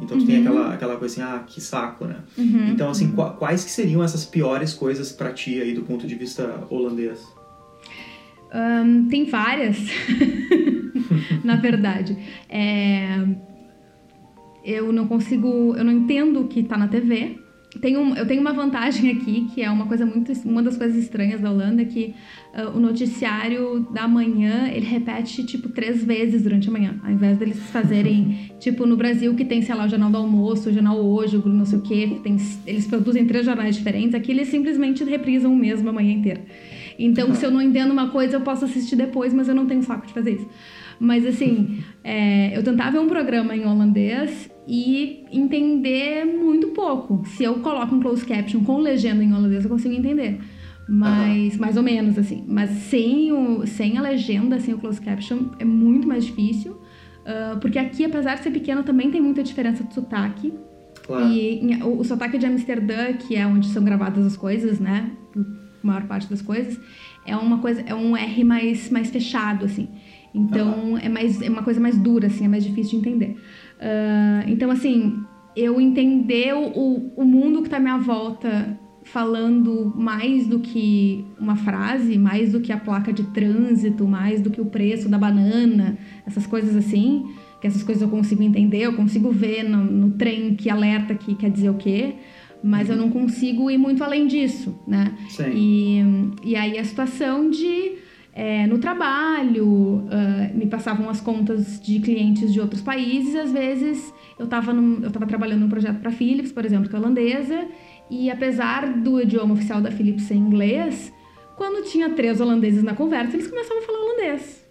[0.00, 0.26] Então tu uhum.
[0.26, 2.20] tem aquela, aquela coisa assim, ah, que saco, né?
[2.36, 2.70] Uhum.
[2.70, 3.30] Então, assim, uhum.
[3.36, 7.37] quais que seriam essas piores coisas para ti aí do ponto de vista holandês?
[8.54, 9.78] Um, tem várias,
[11.44, 12.16] na verdade.
[12.48, 13.24] É...
[14.64, 17.38] Eu não consigo, eu não entendo o que tá na TV,
[17.80, 20.32] tenho, eu tenho uma vantagem aqui, que é uma coisa muito.
[20.44, 22.14] Uma das coisas estranhas da Holanda, que
[22.54, 26.98] uh, o noticiário da manhã ele repete tipo três vezes durante a manhã.
[27.04, 30.70] Ao invés deles fazerem, tipo, no Brasil, que tem, sei lá, o Jornal do Almoço,
[30.70, 34.32] o Jornal Hoje, o não sei o quê, tem, eles produzem três jornais diferentes, aqui
[34.32, 36.40] eles simplesmente reprisam o mesmo a manhã inteira.
[36.98, 39.82] Então, se eu não entendo uma coisa, eu posso assistir depois, mas eu não tenho
[39.82, 40.48] saco de fazer isso.
[40.98, 47.22] Mas assim, é, eu tentava ver um programa em holandês e entender muito pouco.
[47.24, 50.40] Se eu coloco um closed caption com legenda em holandês, eu consigo entender.
[50.88, 51.60] Mas, uhum.
[51.60, 52.44] mais ou menos, assim.
[52.48, 56.72] Mas sem, o, sem a legenda, sem o closed caption, é muito mais difícil.
[56.72, 60.52] Uh, porque aqui, apesar de ser pequeno, também tem muita diferença de sotaque.
[61.06, 61.30] Claro.
[61.30, 65.10] E o, o sotaque de Amsterdã, que é onde são gravadas as coisas, né?
[65.82, 66.78] Maior parte das coisas,
[67.26, 69.88] é uma coisa, é um R mais, mais fechado, assim.
[70.34, 70.98] Então, uhum.
[70.98, 73.36] é, mais, é uma coisa mais dura, assim, é mais difícil de entender.
[73.78, 75.22] Uh, então, assim,
[75.56, 81.56] eu entender o, o mundo que está à minha volta falando mais do que uma
[81.56, 85.96] frase, mais do que a placa de trânsito, mais do que o preço da banana,
[86.26, 87.26] essas coisas assim,
[87.60, 91.34] que essas coisas eu consigo entender, eu consigo ver no, no trem que alerta que
[91.34, 92.16] quer dizer o quê,
[92.62, 92.94] mas uhum.
[92.94, 95.16] eu não consigo ir muito além disso, né?
[95.28, 95.52] Sim.
[95.54, 97.98] E, e aí a situação de
[98.38, 103.34] é, no trabalho, uh, me passavam as contas de clientes de outros países.
[103.34, 106.94] Às vezes eu estava eu tava trabalhando num projeto para a Philips, por exemplo, que
[106.94, 107.66] é holandesa,
[108.08, 111.12] e apesar do idioma oficial da Philips ser inglês,
[111.56, 114.64] quando tinha três holandeses na conversa, eles começavam a falar holandês.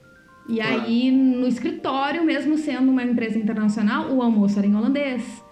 [0.48, 5.44] E aí, no escritório, mesmo sendo uma empresa internacional, o almoço era em holandês.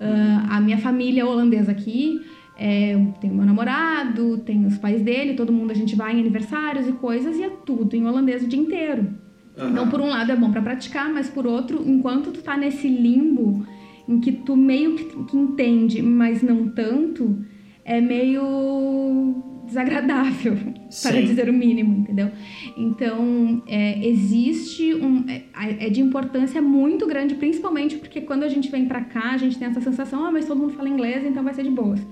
[0.00, 2.20] Uh, a minha família holandesa aqui
[2.58, 6.88] é, tem meu namorado, tem os pais dele, todo mundo a gente vai em aniversários
[6.88, 9.14] e coisas e é tudo em holandês o dia inteiro.
[9.56, 9.70] Uhum.
[9.70, 12.88] Então, por um lado é bom para praticar, mas por outro, enquanto tu tá nesse
[12.88, 13.64] limbo
[14.08, 17.44] em que tu meio que, que entende, mas não tanto,
[17.84, 20.56] é meio desagradável,
[20.90, 21.08] Sim.
[21.08, 22.30] para dizer o mínimo, entendeu?
[22.76, 25.24] Então, é, existe um.
[25.28, 29.36] É, é, de importância muito grande, principalmente porque quando a gente vem para cá, a
[29.36, 32.04] gente tem essa sensação, ah, mas todo mundo fala inglês, então vai ser de boas.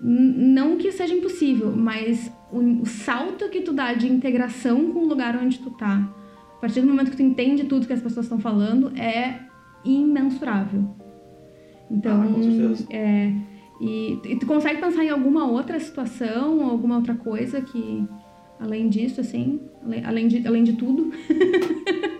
[0.00, 5.08] Não que seja impossível, mas o, o, salto que tu dá de integração com o
[5.08, 6.08] lugar onde tu tá,
[6.56, 9.40] a partir do momento que tu entende tudo que as pessoas estão falando, é
[9.84, 10.96] imensurável.
[11.90, 12.86] Então, ah, com certeza.
[12.90, 13.32] é.
[13.80, 18.04] E, e tu consegue pensar em alguma outra situação, alguma outra coisa que,
[18.58, 19.60] além disso, assim,
[20.04, 21.12] além de, além de tudo?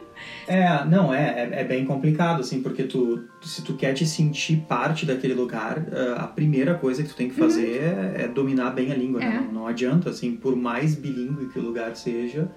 [0.48, 4.64] É, não, é, é, é, bem complicado, assim, porque tu, se tu quer te sentir
[4.66, 8.16] parte daquele lugar, eh, a primeira coisa que tu tem que fazer uhum.
[8.16, 9.26] é, é, dominar bem a língua, né?
[9.26, 9.30] é.
[9.30, 9.40] né?
[9.46, 12.50] Não, não, adianta, assim, por mais bilíngue que o lugar seja,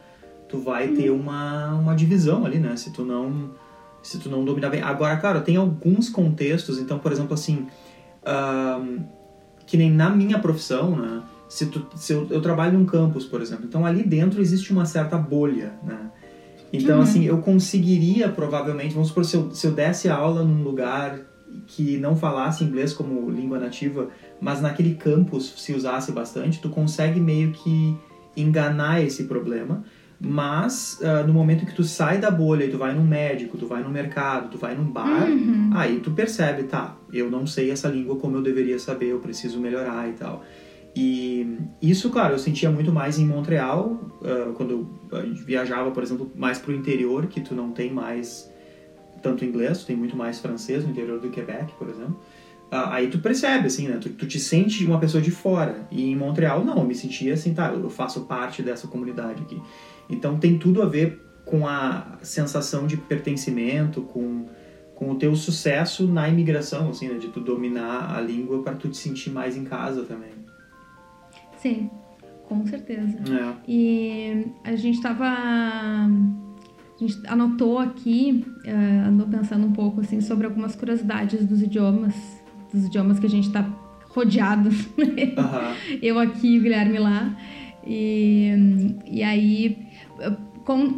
[0.47, 2.77] tu vai ter uma, uma divisão ali, né?
[2.77, 3.51] Se tu não
[4.01, 4.81] se tu não dominar bem.
[4.81, 7.67] Agora, cara, tem alguns contextos, então, por exemplo, assim,
[9.65, 11.23] que nem na minha profissão, né?
[11.49, 14.85] Se, tu, se eu, eu, trabalho num campus, por exemplo, então ali dentro existe uma
[14.85, 16.09] certa bolha, né?
[16.71, 17.03] Então, uhum.
[17.03, 21.19] assim, eu conseguiria provavelmente, vamos supor, se eu, se eu desse aula num lugar
[21.67, 24.07] que não falasse inglês como língua nativa,
[24.39, 27.97] mas naquele campus se usasse bastante, tu consegue meio que
[28.35, 29.83] enganar esse problema.
[30.23, 33.65] Mas uh, no momento que tu sai da bolha e tu vai num médico, tu
[33.65, 35.71] vai no mercado, tu vai num bar, uhum.
[35.73, 39.59] aí tu percebe, tá, eu não sei essa língua como eu deveria saber, eu preciso
[39.59, 40.43] melhorar e tal.
[40.95, 46.31] E isso, claro, eu sentia muito mais em Montreal, uh, quando eu viajava, por exemplo,
[46.35, 48.51] mais pro interior, que tu não tem mais
[49.23, 52.19] tanto inglês, tu tem muito mais francês no interior do Quebec, por exemplo.
[52.71, 53.97] Uh, aí tu percebe, assim, né?
[53.99, 55.87] Tu, tu, te sente uma pessoa de fora.
[55.91, 59.61] E em Montreal, não, eu me sentia assim, tá, eu faço parte dessa comunidade aqui.
[60.11, 64.45] Então tem tudo a ver com a sensação de pertencimento, com,
[64.95, 67.17] com o teu sucesso na imigração, assim, né?
[67.17, 70.31] De tu dominar a língua para tu te sentir mais em casa também.
[71.57, 71.89] Sim,
[72.47, 73.17] com certeza.
[73.17, 73.53] É.
[73.67, 76.07] E a gente estava a
[76.99, 82.13] gente anotou aqui, uh, andou pensando um pouco assim sobre algumas curiosidades dos idiomas,
[82.71, 83.67] dos idiomas que a gente está
[84.09, 84.69] rodeado.
[84.69, 85.97] Uhum.
[86.01, 87.35] Eu aqui, o Guilherme lá.
[87.85, 89.87] E, e aí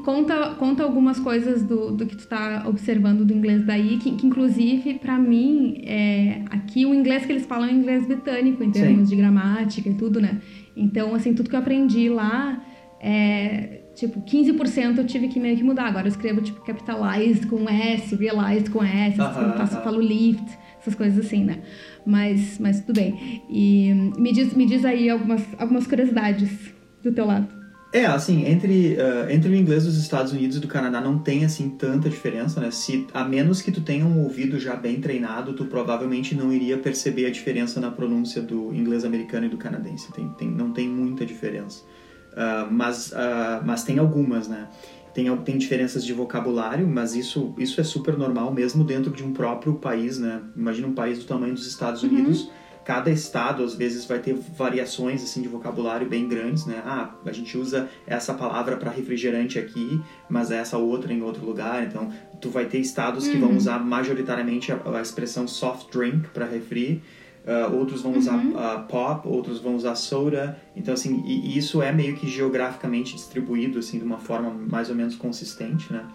[0.04, 4.28] conta, conta algumas coisas do, do que tu está observando do inglês daí, que, que
[4.28, 9.10] inclusive, para mim, é, aqui o inglês que eles falam é inglês britânico, em termos
[9.10, 9.16] Sim.
[9.16, 10.42] de gramática e tudo, né?
[10.76, 12.62] Então, assim, tudo que eu aprendi lá,
[13.00, 15.86] é, tipo, 15% eu tive que meio que mudar.
[15.86, 20.46] Agora eu escrevo, tipo, capitalized com S, realized com S, uh -huh, eu falo lift,
[20.80, 21.60] essas coisas assim, né?
[22.06, 23.42] Mas, mas tudo bem.
[23.50, 27.63] E me diz, me diz aí algumas, algumas curiosidades do teu lado.
[27.94, 31.46] É, assim, entre, uh, entre o inglês dos Estados Unidos e do Canadá não tem,
[31.46, 32.72] assim, tanta diferença, né?
[32.72, 36.76] Se, a menos que tu tenha um ouvido já bem treinado, tu provavelmente não iria
[36.76, 40.12] perceber a diferença na pronúncia do inglês americano e do canadense.
[40.12, 41.84] Tem, tem, não tem muita diferença.
[42.32, 44.70] Uh, mas, uh, mas tem algumas, né?
[45.14, 49.34] Tem, tem diferenças de vocabulário, mas isso, isso é super normal mesmo dentro de um
[49.34, 50.42] próprio país, né?
[50.58, 52.10] Imagina um país do tamanho dos Estados uhum.
[52.10, 52.46] Unidos...
[52.46, 56.82] Uhum cada estado às vezes vai ter variações assim de vocabulário bem grandes, né?
[56.86, 61.84] Ah, a gente usa essa palavra para refrigerante aqui, mas essa outra em outro lugar.
[61.84, 63.32] Então, tu vai ter estados uhum.
[63.32, 63.58] que vão uhum.
[63.58, 67.02] usar majoritariamente a, a expressão soft drink para refri.
[67.46, 70.58] Uh, outros vão usar uh, pop, outros vão usar soda.
[70.76, 74.90] Então, assim, e, e isso é meio que geograficamente distribuído, assim, de uma forma mais
[74.90, 76.06] ou menos consistente, né?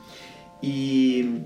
[0.62, 1.42] E,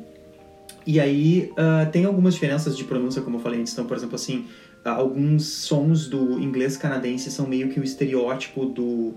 [0.87, 3.72] e aí, uh, tem algumas diferenças de pronúncia, como eu falei antes.
[3.72, 4.46] Então, por exemplo, assim,
[4.85, 9.14] alguns sons do inglês canadense são meio que o estereótipo do,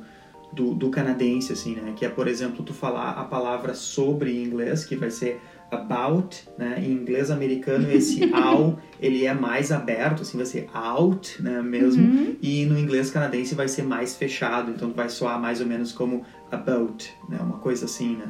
[0.53, 1.93] do, do, canadense, assim, né?
[1.95, 6.43] Que é, por exemplo, tu falar a palavra sobre em inglês, que vai ser about,
[6.57, 6.83] né?
[6.85, 11.61] Em inglês americano, esse ao, ele é mais aberto, assim, vai ser out, né?
[11.61, 12.03] Mesmo.
[12.03, 12.35] Uhum.
[12.41, 16.23] E no inglês canadense vai ser mais fechado, então vai soar mais ou menos como
[16.51, 17.39] about, né?
[17.41, 18.27] Uma coisa assim, né?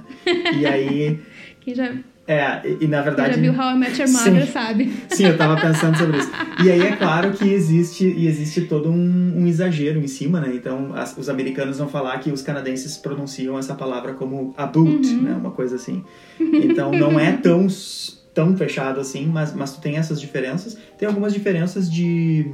[0.57, 1.19] E aí...
[1.59, 1.93] que já
[2.27, 3.35] é, e, e, na verdade.
[3.35, 4.93] Já viu How I Met Your Mother, sim, sabe?
[5.09, 6.31] Sim, eu tava pensando sobre isso.
[6.63, 10.51] E aí é claro que existe, e existe todo um, um exagero em cima, né?
[10.55, 15.07] Então as, os americanos vão falar que os canadenses pronunciam essa palavra como a boot,
[15.07, 15.21] uhum.
[15.21, 15.33] né?
[15.35, 16.03] Uma coisa assim.
[16.39, 17.67] Então não é tão,
[18.33, 20.75] tão fechado assim, mas, mas tu tem essas diferenças.
[20.97, 22.51] Tem algumas diferenças de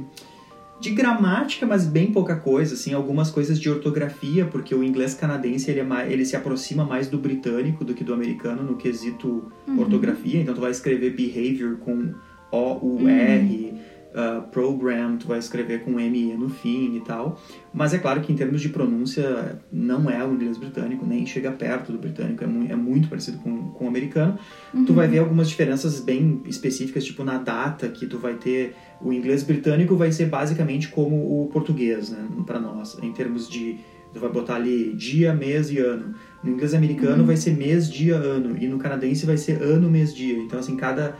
[0.82, 5.70] de gramática, mas bem pouca coisa, assim, algumas coisas de ortografia, porque o inglês canadense
[5.70, 9.50] ele, é mais, ele se aproxima mais do britânico do que do americano no quesito
[9.68, 9.78] uhum.
[9.78, 12.12] ortografia, então tu vai escrever behavior com
[12.50, 17.40] O-U-R, uhum uh, program, tu vai escrever com ME no fim e tal.
[17.72, 21.50] Mas é claro que em termos de pronúncia não é o inglês britânico, nem chega
[21.50, 24.38] perto do britânico, é, mu é muito parecido com, com o americano.
[24.72, 24.84] Uhum.
[24.84, 29.12] Tu vai ver algumas diferenças bem específicas, tipo na data, que tu vai ter o
[29.12, 33.80] inglês britânico vai ser basicamente como o português, né, para nós, em termos de
[34.12, 36.14] tu vai botar ali dia, mês e ano.
[36.42, 37.26] No inglês americano uhum.
[37.26, 38.56] vai ser mês, dia, ano.
[38.58, 40.38] E no canadense vai ser ano, mês, dia.
[40.38, 41.16] Então, assim, cada,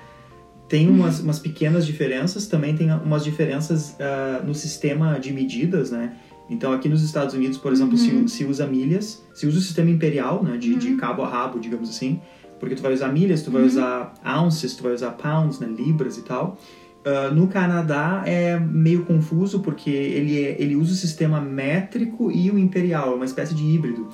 [0.73, 6.15] tem umas, umas pequenas diferenças, também tem umas diferenças uh, no sistema de medidas, né?
[6.49, 8.27] Então, aqui nos Estados Unidos, por exemplo, uhum.
[8.27, 10.57] se, se, usa milhas, se usa o sistema imperial, né?
[10.57, 10.79] De, uhum.
[10.79, 12.23] de, cabo a rabo, digamos assim.
[12.59, 13.69] Porque tu vai usar milhas, tu vai uhum.
[13.69, 15.67] usar ounces, tu vai usar pounds, né?
[15.67, 16.57] Libras e tal.
[17.05, 22.51] Uh, no Canadá é meio confuso porque ele, é, ele usa o sistema métrico e
[22.51, 24.09] o imperial, é uma espécie de híbrido.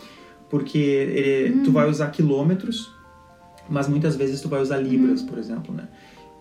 [0.50, 1.72] Porque ele, tu uhum.
[1.72, 2.92] vai usar quilômetros,
[3.70, 5.28] mas muitas vezes tu vai usar libras, uhum.
[5.28, 5.86] por exemplo, né?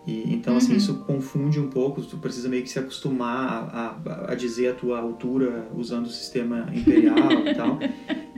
[0.08, 0.76] E, então, assim, uhum.
[0.78, 4.68] assim, isso confunde um pouco, tu precisa meio que se acostumar a, a, a dizer
[4.68, 7.78] a tua altura usando o sistema imperial e tal.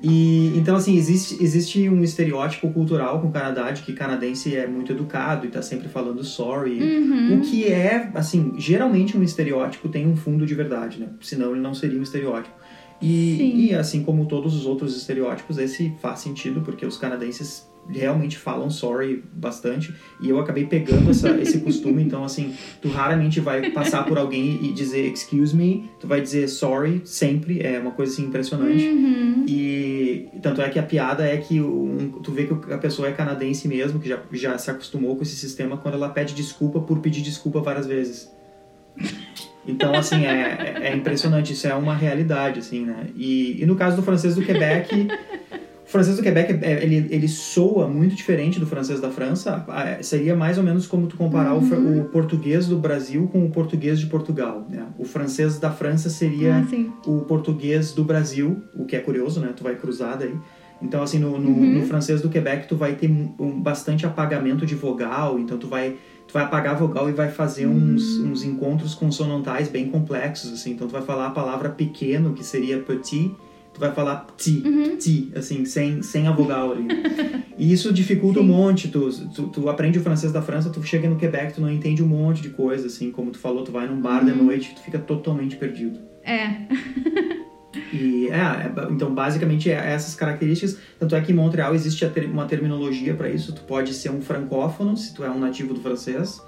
[0.03, 4.67] E então assim, existe, existe um estereótipo cultural com o Canadá de que canadense é
[4.67, 6.81] muito educado e tá sempre falando sorry.
[6.81, 7.37] Uhum.
[7.37, 11.09] O que é, assim, geralmente um estereótipo tem um fundo de verdade, né?
[11.21, 12.55] Senão ele não seria um estereótipo.
[13.01, 18.37] E, e assim como todos os outros estereótipos, esse faz sentido, porque os canadenses realmente
[18.37, 19.95] falam sorry bastante.
[20.21, 24.65] E eu acabei pegando essa, esse costume, então assim, tu raramente vai passar por alguém
[24.65, 28.87] e dizer excuse me, tu vai dizer sorry sempre, é uma coisa assim impressionante.
[28.87, 29.45] Uhum.
[29.47, 33.13] E tanto é que a piada é que um, tu vê que a pessoa é
[33.13, 36.99] canadense mesmo, que já, já se acostumou com esse sistema quando ela pede desculpa por
[37.01, 38.31] pedir desculpa várias vezes.
[39.67, 43.07] Então, assim, é, é impressionante, isso é uma realidade, assim, né?
[43.15, 45.09] E, e no caso do francês do Quebec,
[45.87, 49.65] o francês do Quebec, é- ele, ele soa muito diferente do francês da França.
[49.69, 53.45] Ah, Seria mais ou menos como tu comparar o, fra- o português do Brasil com
[53.45, 54.87] o português de Portugal, né?
[54.99, 59.51] O francês da França seria Ah, o português do Brasil, o que é curioso, né?
[59.55, 60.35] Tu vai cruzar daí.
[60.83, 61.75] Então, assim, no, no, Uhum.
[61.75, 65.97] no francês do Quebec, tu vai ter um bastante apagamento de vogal, então tu vai,
[66.31, 68.31] tu vai apagar a vogal e vai fazer uns, Uhum.
[68.31, 70.71] uns encontros consonantais bem complexos, assim.
[70.73, 73.33] Então, tu vai falar a palavra pequeno, que seria petit,
[73.75, 74.97] tu vai falar petit, Uhum.
[75.35, 76.87] assim, sem, sem a vogal ali.
[77.59, 78.49] E isso dificulta um Sim.
[78.49, 78.89] monte.
[78.89, 82.03] Tu, tu, tu aprende o francês da França, tu chega no Quebec, tu não entende
[82.03, 83.11] um monte de coisa, assim.
[83.11, 84.45] Como tu falou, tu vai num bar de Uhum.
[84.45, 85.99] noite, tu fica totalmente perdido.
[86.25, 86.63] É.
[87.93, 90.79] E é, é, então basicamente é essas características.
[90.99, 93.53] Tanto é que em Montreal existe uma terminologia para isso.
[93.53, 96.41] Tu pode ser um francófono, se tu é um nativo do francês,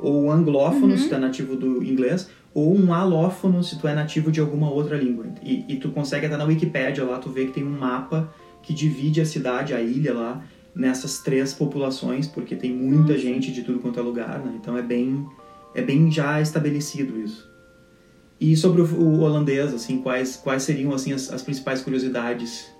[0.00, 0.98] ou um anglófono, Uhum.
[0.98, 4.70] se tu é nativo do inglês, ou um alófono, se tu é nativo de alguma
[4.70, 5.26] outra língua.
[5.42, 8.32] E, e tu consegue até na Wikipédia lá, tu vê que tem um mapa
[8.62, 10.42] que divide a cidade, a ilha lá,
[10.74, 13.18] nessas três populações, porque tem muita Nossa.
[13.18, 14.52] gente de tudo quanto é lugar, né?
[14.60, 15.26] Então é bem,
[15.74, 17.49] é bem já estabelecido isso.
[18.40, 22.72] E sobre o, o holandês, assim, quais, quais seriam assim as, as principais curiosidades?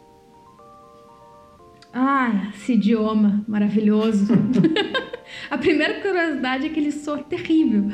[1.93, 4.27] Ai, esse idioma maravilhoso.
[5.51, 7.91] a primeira curiosidade é que ele soa terrível.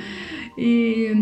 [0.56, 1.12] E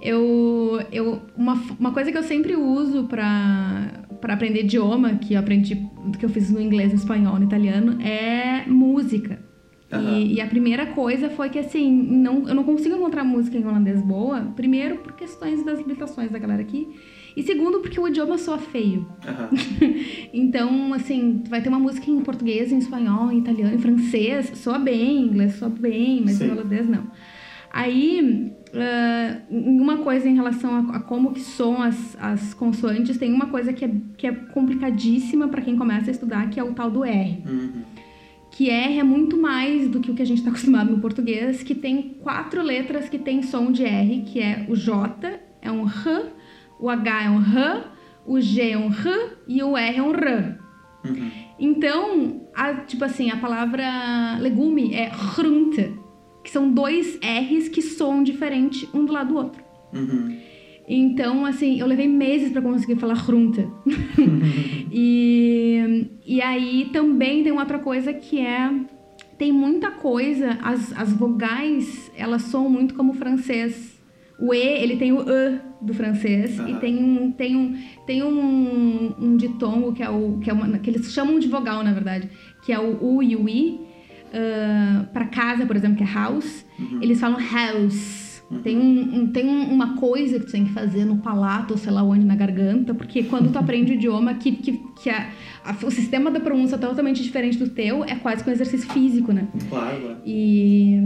[0.00, 5.38] eu, eu uma, uma coisa que eu sempre uso para para aprender idioma, que eu
[5.38, 5.76] aprendi,
[6.18, 9.47] que eu fiz no inglês, no espanhol, no italiano, é música.
[9.90, 10.18] Aham.
[10.18, 13.66] E, e a primeira coisa foi que, assim, não, eu não consigo encontrar música em
[13.66, 14.40] holandês boa.
[14.54, 16.88] Primeiro, por questões das limitações da galera aqui.
[17.36, 19.06] E segundo, porque o idioma soa feio.
[19.26, 19.50] Aham.
[20.32, 24.78] Então, assim, vai ter uma música em português, em espanhol, em italiano, em francês, soa
[24.78, 26.48] bem, em inglês soa bem, mas Sim.
[26.48, 27.10] em holandês não.
[27.70, 33.32] Aí, ah, uma coisa em relação a, a como que soam as, as consoantes, tem
[33.32, 36.72] uma coisa que é, que é complicadíssima para quem começa a estudar, que é o
[36.72, 37.42] tal do R.
[37.46, 37.82] Uhum.
[38.58, 41.62] Que R é muito mais do que o que a gente está acostumado no português,
[41.62, 45.86] que tem quatro letras que tem som de R, que é o J, é um
[45.86, 46.24] R,
[46.80, 47.84] o H é um R,
[48.26, 50.58] o G é um R e o R é um R.
[51.04, 51.30] Uhum.
[51.60, 55.94] Então, a- tipo assim, a palavra legume é Grunte,
[56.42, 59.62] que são dois R's que soam diferente um do lado do outro.
[59.92, 60.36] Uhum.
[60.88, 63.68] Então, assim, eu levei meses para conseguir falar Grunte.
[64.90, 68.72] e, e aí também tem outra coisa que é.
[69.36, 74.00] Tem muita coisa, as, as vogais, elas soam muito como o francês.
[74.40, 76.58] O E, ele tem o E do francês.
[76.58, 80.38] E tem um, tem um, tem um, um ditongo que é o.
[80.38, 82.30] Que, é uma, que eles chamam de vogal, na verdade.
[82.64, 83.78] Que é o U e o I.
[85.12, 86.64] para casa, por exemplo, que é house.
[86.78, 87.00] Uhum.
[87.02, 88.27] Eles falam house.
[88.62, 91.92] Tem, um, tem um- uma coisa que tu tem que fazer no palato, ou sei
[91.92, 94.72] lá onde, na garganta, porque quando tu aprende o idioma que, que,
[95.02, 95.28] que a-
[95.64, 98.90] a- o sistema da pronúncia é totalmente diferente do teu, é quase que um exercício
[98.90, 99.48] físico, né?
[99.68, 100.16] Claro, claro.
[100.24, 100.98] E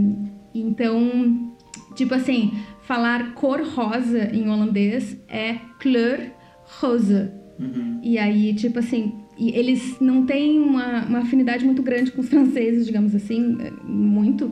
[0.55, 1.51] então,
[1.95, 6.19] tipo assim, falar cor rosa em holandês é kleur
[6.79, 7.33] rosa.
[7.59, 7.99] Uhum.
[8.01, 12.29] E aí, tipo assim, e eles não têm uma, uma afinidade muito grande com os
[12.29, 14.51] franceses, digamos assim, eh, muito.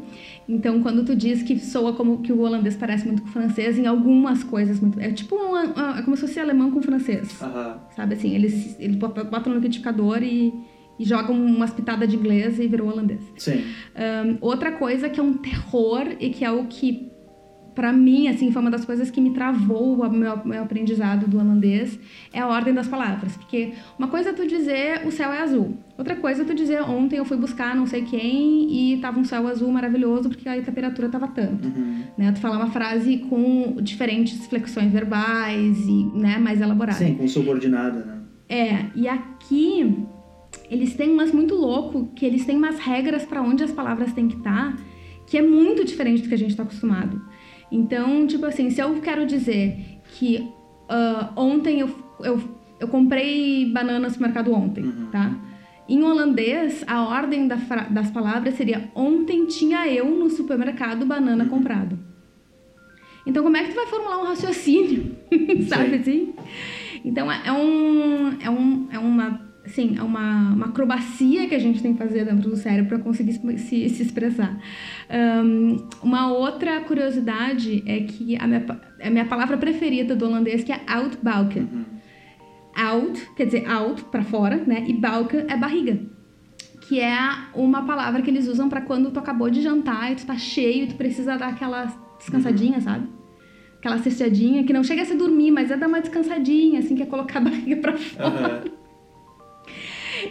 [0.49, 3.77] Então, quando tu diz que soa como que o holandês parece muito com o francês,
[3.77, 4.99] em algumas coisas muito.
[4.99, 7.41] É tipo um, é como se fosse alemão com francês.
[7.41, 7.79] Aham.
[7.95, 10.53] Sabe assim, eles, eles botam no liquidificador e,
[10.97, 13.21] e jogam umas pitadas de inglês e virou holandês.
[13.37, 13.63] Sim.
[13.95, 17.10] Ahn, outra coisa que é um terror e que é o que,
[17.73, 21.37] pra mim, assim, foi uma das coisas que me travou o meu, meu aprendizado do
[21.37, 21.97] holandês,
[22.33, 23.35] é a ordem das palavras.
[23.37, 25.77] Porque uma coisa é tu dizer o céu é azul.
[25.97, 29.23] Outra coisa é tu dizer ontem eu fui buscar não sei quem e tava um
[29.23, 31.67] céu azul maravilhoso porque a temperatura tava tanto.
[31.67, 32.03] Uhum.
[32.17, 32.31] Né?
[32.31, 36.99] Tu falar uma frase com diferentes flexões verbais e né, mais elaboradas.
[36.99, 38.17] Sim, com subordinada, né?
[38.49, 40.05] É, e aqui
[40.69, 44.27] eles têm umas muito louco, que eles têm umas regras para onde as palavras têm
[44.27, 44.75] que estar,
[45.25, 47.21] que é muito diferente do que a gente tá acostumado.
[47.71, 49.77] Então, tipo assim, se eu quero dizer
[50.13, 50.49] que
[50.89, 55.07] ah, ontem eu, eu eu comprei bananas no mercado ontem, Uhum.
[55.11, 55.35] tá?
[55.87, 57.55] Em holandês, a ordem da
[57.89, 61.49] das palavras seria ontem tinha eu no supermercado banana Uhum.
[61.49, 61.99] comprado.
[63.25, 65.15] Então, como é que tu vai formular um raciocínio?
[65.69, 66.33] Sabe assim?
[67.05, 69.41] Então, é é um, é um, é uma,
[69.71, 72.99] assim, é uma, uma acrobacia que a gente tem que fazer dentro do cérebro para
[72.99, 74.59] conseguir se, se, expressar.
[75.09, 78.65] Ahn, uma outra curiosidade é que a minha,
[79.01, 81.63] a minha palavra preferida do holandês que é outbalken.
[81.63, 81.85] Uhum.
[82.75, 84.83] Out quer dizer out, para fora, né?
[84.87, 85.99] E balken é barriga.
[86.81, 87.17] Que é
[87.55, 90.83] uma palavra que eles usam para quando tu acabou de jantar e tu tá cheio
[90.83, 91.85] e tu precisa dar aquela
[92.17, 93.07] descansadinha, sabe?
[93.77, 97.03] Aquela cestadinha que não chega a ser dormir, mas é dar uma descansadinha, assim, que
[97.03, 98.27] é colocar a barriga pra fora.
[98.27, 98.80] Aham.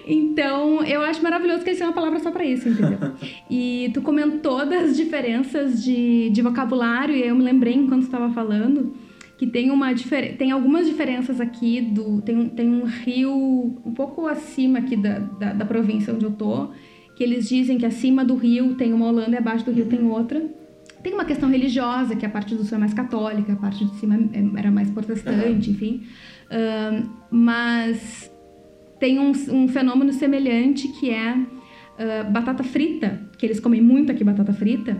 [0.06, 2.98] Então, eu acho maravilhoso que eles têm uma palavra só pra isso, entendeu?
[3.50, 8.30] e tu comentou das diferenças de, de vocabulário, e eu me lembrei enquanto tu tava
[8.30, 8.94] falando
[9.38, 10.36] que tem uma difer...
[10.36, 13.32] tem algumas diferenças aqui do tem, um- tem um rio
[13.86, 16.68] um pouco acima aqui da, da, da província onde eu tô
[17.16, 20.02] que eles dizem que acima do rio tem uma Holanda e abaixo do rio tem
[20.06, 20.42] outra.
[21.02, 23.94] Tem uma questão religiosa que a parte do sul é mais católica a parte de
[23.96, 26.02] cima é- era mais protestante enfim.
[26.50, 28.30] Ahn, mas
[29.00, 31.34] tem um, um fenômeno semelhante que é
[32.00, 34.96] ah, batata frita, que eles comem muito aqui batata frita.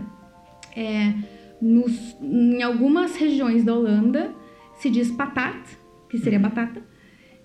[0.75, 1.13] É,
[1.61, 4.31] nos, em algumas regiões da Holanda
[4.79, 5.59] se diz patat,
[6.09, 6.83] que seria batata.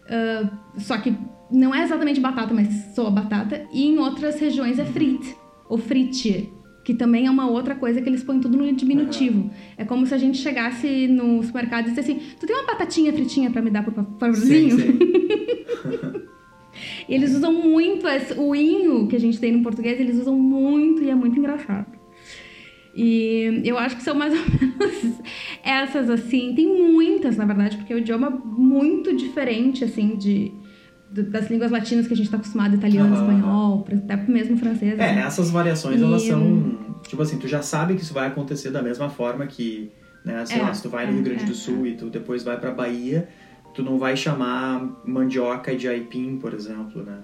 [0.09, 1.15] Ah, só que
[1.51, 3.67] não é exatamente batata, mas soa batata.
[3.73, 5.35] E em outras regiões é frit,
[5.71, 6.51] ou fritie,
[6.85, 9.51] que também é uma outra coisa que eles põem tudo no diminutivo.
[9.79, 13.11] É como se a gente chegasse no supermercado e dissesse assim: Tu tem uma batatinha
[13.13, 14.79] fritinha pra me dar, por Sim, favorzinho?
[14.79, 14.99] sim.
[17.09, 20.37] E eles usam muito esse, o inho que a gente tem no português, eles usam
[20.37, 21.87] muito e é muito engraçado.
[22.95, 25.21] E eu acho que são mais ou menos
[25.63, 26.55] essas, assim.
[26.55, 30.51] Tem muitas, na verdade, porque é um idioma muito diferente, assim, de,
[31.11, 33.21] das línguas latinas que a gente tá acostumado, italiano, Aham.
[33.21, 34.99] espanhol, até mesmo francês.
[34.99, 35.19] É, assim.
[35.21, 36.75] essas variações, E- elas são.
[37.07, 39.93] Tipo assim, tu já sabe que isso vai acontecer da mesma forma que,
[40.25, 41.95] né, sei É, lá, se tu vai no é, Rio Grande é, do Sul e
[41.95, 43.29] tu depois vai pra Bahia,
[43.77, 47.19] tu não vai chamar mandioca de aipim, por exemplo, né?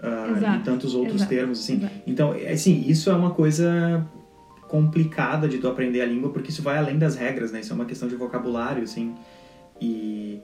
[0.00, 1.76] Ah, Exato, e tantos outros exato, termos, assim.
[1.76, 1.94] exato.
[2.06, 4.06] Então, assim, isso é uma coisa
[4.68, 7.60] complicada de tu aprender a língua, porque isso vai além das regras, né?
[7.60, 9.14] Isso é uma questão de vocabulário, assim.
[9.80, 10.40] E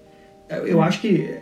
[0.67, 1.39] eu acho que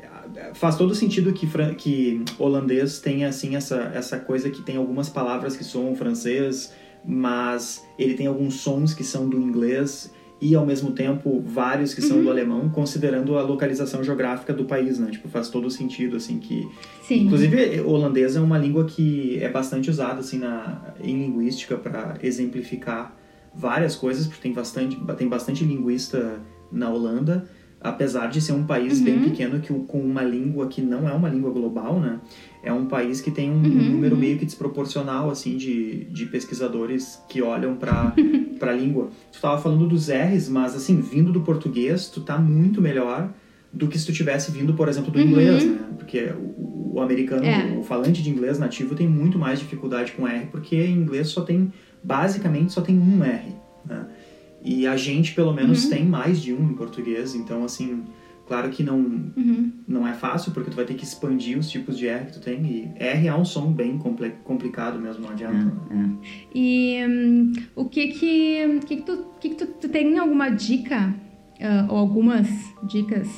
[0.53, 5.57] faz todo sentido que, que holandês tenha, assim, essa, essa coisa que tem algumas palavras
[5.57, 10.93] que soam francês, mas ele tem alguns sons que são do inglês e, ao mesmo
[10.93, 15.11] tempo, vários que são do alemão, considerando a localização geográfica do país, né?
[15.11, 16.68] Tipo, faz todo sentido, assim, que...
[17.03, 17.24] Sim.
[17.24, 22.16] Inclusive, o holandês é uma língua que é bastante usada, assim, na, em linguística para
[22.22, 23.16] exemplificar
[23.53, 27.49] várias coisas, porque tem bastante, tem bastante linguista na Holanda,
[27.81, 31.29] apesar de ser um país bem pequeno que, com uma língua que não é uma
[31.29, 32.18] língua global, né?
[32.62, 37.22] É um país que tem um, um número meio que desproporcional, assim, de, de pesquisadores
[37.29, 38.12] que olham para
[38.61, 39.11] a língua.
[39.33, 43.31] Tu tava falando dos R's, mas, assim, vindo do português, tu tá muito melhor
[43.72, 45.79] do que se tu tivesse vindo, por exemplo, do inglês, né?
[45.97, 47.76] Porque o, o americano, É.
[47.79, 51.43] o falante de inglês nativo tem muito mais dificuldade com R, porque em inglês só
[51.43, 51.72] tem,
[52.03, 53.55] basicamente, só tem um R,
[53.87, 54.07] né?
[54.64, 58.02] E a gente, pelo menos, tem mais de um em português, então, assim,
[58.46, 59.72] claro que não, Uhum.
[59.86, 62.40] não é fácil, porque tu vai ter que expandir os tipos de R que tu
[62.40, 65.72] tem, e R é um som bem comple- complicado mesmo, não adianta.
[65.90, 66.11] né?
[66.54, 71.14] E hum, o que que, que, que, tu, que, que tu, tu tem alguma dica
[71.61, 72.48] ah, ou algumas
[72.88, 73.28] dicas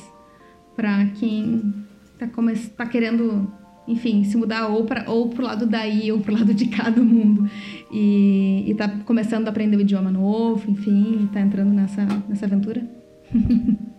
[0.75, 1.73] para quem
[2.17, 3.51] tá, come, tá querendo,
[3.87, 7.03] enfim, se mudar ou, pra, ou pro lado daí ou pro lado de cá do
[7.03, 7.49] mundo
[7.91, 12.83] e, e tá começando a aprender um idioma novo, enfim, tá entrando nessa, nessa aventura?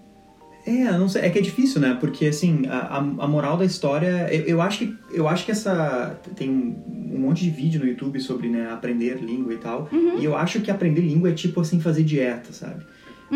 [0.64, 1.96] É, não sei, é que é difícil, né?
[1.98, 6.20] Porque assim, a, a moral da história, eu, eu acho que eu acho que essa
[6.36, 9.88] tem um, um monte de vídeo no YouTube sobre né, aprender língua e tal.
[10.20, 12.84] E eu acho que aprender língua é tipo assim fazer dieta, sabe?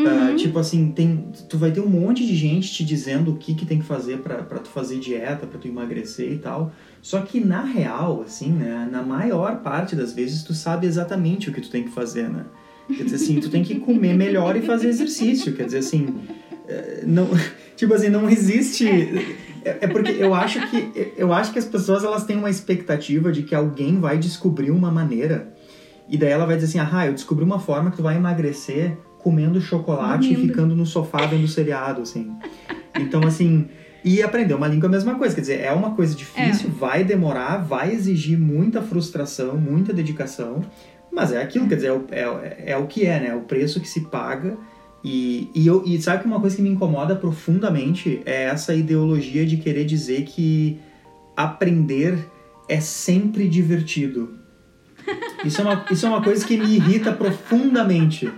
[0.04, 3.54] Ah, tipo assim, tem, tu vai ter um monte de gente te dizendo o que,
[3.54, 6.72] que tem que fazer pra tu fazer dieta, pra tu emagrecer e tal.
[7.06, 11.52] Só que na real, assim, né, na maior parte das vezes tu sabe exatamente o
[11.52, 12.44] que tu tem que fazer, né?
[12.88, 15.52] Quer dizer assim, tu tem que comer melhor e fazer exercício.
[15.52, 16.16] Quer dizer assim,
[16.66, 17.28] eh, não,
[17.76, 18.88] tipo assim, não existe.
[19.64, 23.30] É, é porque eu acho que eu acho que as pessoas elas têm uma expectativa
[23.30, 25.54] de que alguém vai descobrir uma maneira
[26.08, 28.98] e daí ela vai dizer assim, ah, eu descobri uma forma que tu vai emagrecer
[29.20, 30.48] comendo chocolate e Dormindo.
[30.48, 32.32] ficando no sofá vendo seriado, assim.
[32.98, 33.68] Então, assim,
[34.06, 35.34] e aprender uma língua é a mesma coisa.
[35.34, 40.62] Quer dizer, é uma coisa difícil, vai demorar, vai exigir muita frustração, muita dedicação,
[41.12, 43.28] mas é aquilo, quer dizer, é, o- é, é o que é, né?
[43.28, 44.56] É o preço que se paga
[45.04, 49.46] E, e, eu, e sabe que uma coisa que me incomoda profundamente é essa ideologia
[49.46, 50.78] de querer dizer que
[51.36, 52.18] aprender
[52.68, 54.34] é sempre divertido.
[55.44, 58.28] Isso é uma, isso é uma coisa que me irrita profundamente.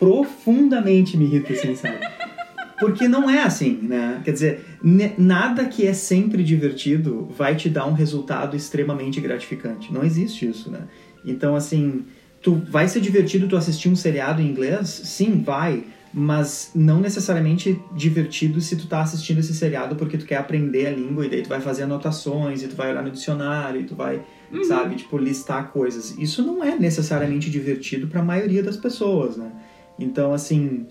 [0.00, 1.98] Profundamente me irrita, assim, sabe?
[2.80, 4.20] Porque não é assim, né?
[4.24, 4.64] Quer dizer,
[5.16, 9.92] nada que é sempre divertido vai te dar um resultado extremamente gratificante.
[9.92, 10.82] Não existe isso, né?
[11.24, 12.04] Então, assim,
[12.40, 14.88] tu vai ser divertido tu assistir um seriado em inglês?
[14.88, 20.36] Sim, vai mas não necessariamente divertido se tu tá assistindo esse seriado porque tu quer
[20.36, 23.80] aprender a língua e daí tu vai fazer anotações e tu vai olhar no dicionário
[23.80, 24.64] e tu vai, uhum.
[24.64, 26.16] sabe, tipo, listar coisas.
[26.18, 29.52] Isso não é necessariamente divertido para a maioria das pessoas, né?
[29.98, 30.86] Então, assim,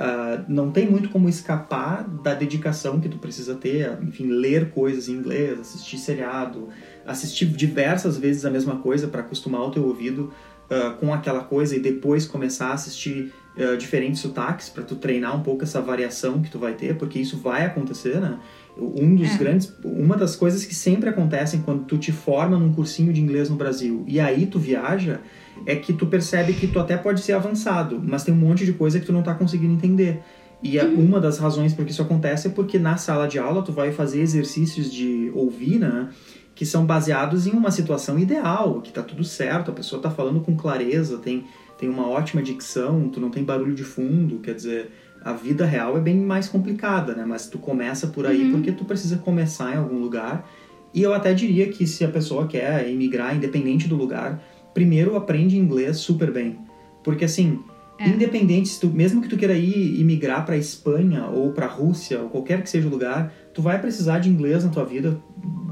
[0.00, 5.08] uh, não tem muito como escapar da dedicação que tu precisa ter, enfim, ler coisas
[5.08, 6.68] em inglês, assistir seriado,
[7.06, 10.32] assistir diversas vezes a mesma coisa para acostumar o teu ouvido
[10.70, 15.36] uh, com aquela coisa e depois começar a assistir uh, diferentes sotaques para tu treinar
[15.36, 18.38] um pouco essa variação que tu vai ter, porque isso vai acontecer, né?
[18.78, 19.36] Um dos é.
[19.36, 23.50] grandes, uma das coisas que sempre acontecem quando tu te forma num cursinho de inglês
[23.50, 25.20] no Brasil e aí tu viaja,
[25.66, 28.72] é que tu percebe que tu até pode ser avançado, mas tem um monte de
[28.72, 30.22] coisa que tu não tá conseguindo entender.
[30.62, 31.06] E uhum.
[31.06, 33.92] uma das razões por que isso acontece é porque na sala de aula tu vai
[33.92, 36.08] fazer exercícios de ouvir, né?
[36.54, 40.40] Que são baseados em uma situação ideal, que tá tudo certo, a pessoa tá falando
[40.40, 41.44] com clareza, tem
[41.78, 44.90] tem uma ótima dicção, tu não tem barulho de fundo, quer dizer,
[45.24, 47.24] a vida real é bem mais complicada, né?
[47.26, 48.52] Mas tu começa por aí uhum.
[48.52, 50.46] porque tu precisa começar em algum lugar.
[50.92, 54.42] E eu até diria que se a pessoa quer emigrar, independente do lugar,
[54.74, 56.58] primeiro aprende inglês super bem.
[57.02, 57.60] Porque assim,
[57.98, 58.08] é.
[58.08, 62.28] independente, se tu, mesmo que tu queira ir imigrar para Espanha ou para Rússia ou
[62.28, 65.20] qualquer que seja o lugar, tu vai precisar de inglês na tua vida,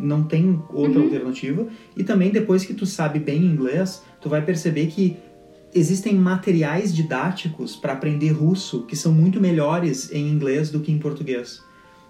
[0.00, 1.06] não tem outra uhum.
[1.06, 1.66] alternativa.
[1.96, 5.16] E também depois que tu sabe bem inglês, tu vai perceber que
[5.74, 10.98] existem materiais didáticos para aprender russo que são muito melhores em inglês do que em
[10.98, 11.62] português.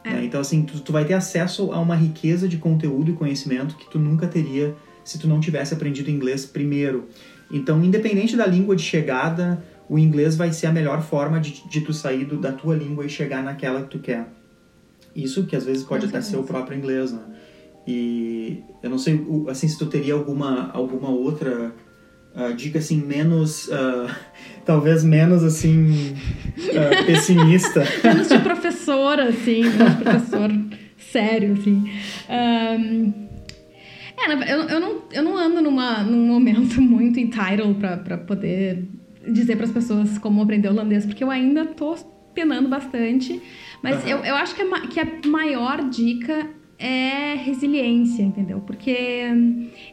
[0.05, 0.11] É.
[0.11, 0.25] Né?
[0.25, 3.91] Então, assim, tu, tu, vai ter acesso a uma riqueza de conteúdo e conhecimento que
[3.91, 4.75] tu nunca teria
[5.09, 7.09] se tu não tivesse aprendido inglês primeiro.
[7.51, 11.81] Então, independente da língua de chegada, o inglês vai ser a melhor forma de, de
[11.81, 14.29] tu sair do, da tua língua e chegar naquela que tu quer.
[15.17, 17.23] Isso que às vezes pode até ser o próprio inglês, né?
[17.87, 21.75] E eu não sei, assim, se tu teria alguma, alguma outra
[22.37, 24.15] uh, dica assim menos uh,
[24.67, 26.15] talvez menos assim
[26.59, 30.51] uh, pessimista menos de professora assim menos de professor
[30.99, 31.91] sério assim
[32.29, 33.28] um...
[34.19, 38.85] É, eu, eu, não, eu não ando numa, num momento muito entitled para poder
[39.27, 41.95] dizer para as pessoas como aprender holandês, porque eu ainda tô
[42.35, 43.41] penando bastante.
[43.83, 44.11] Mas uhum.
[44.11, 46.49] eu, eu acho que a, que a maior dica
[46.79, 48.61] é resiliência, entendeu?
[48.61, 48.97] Porque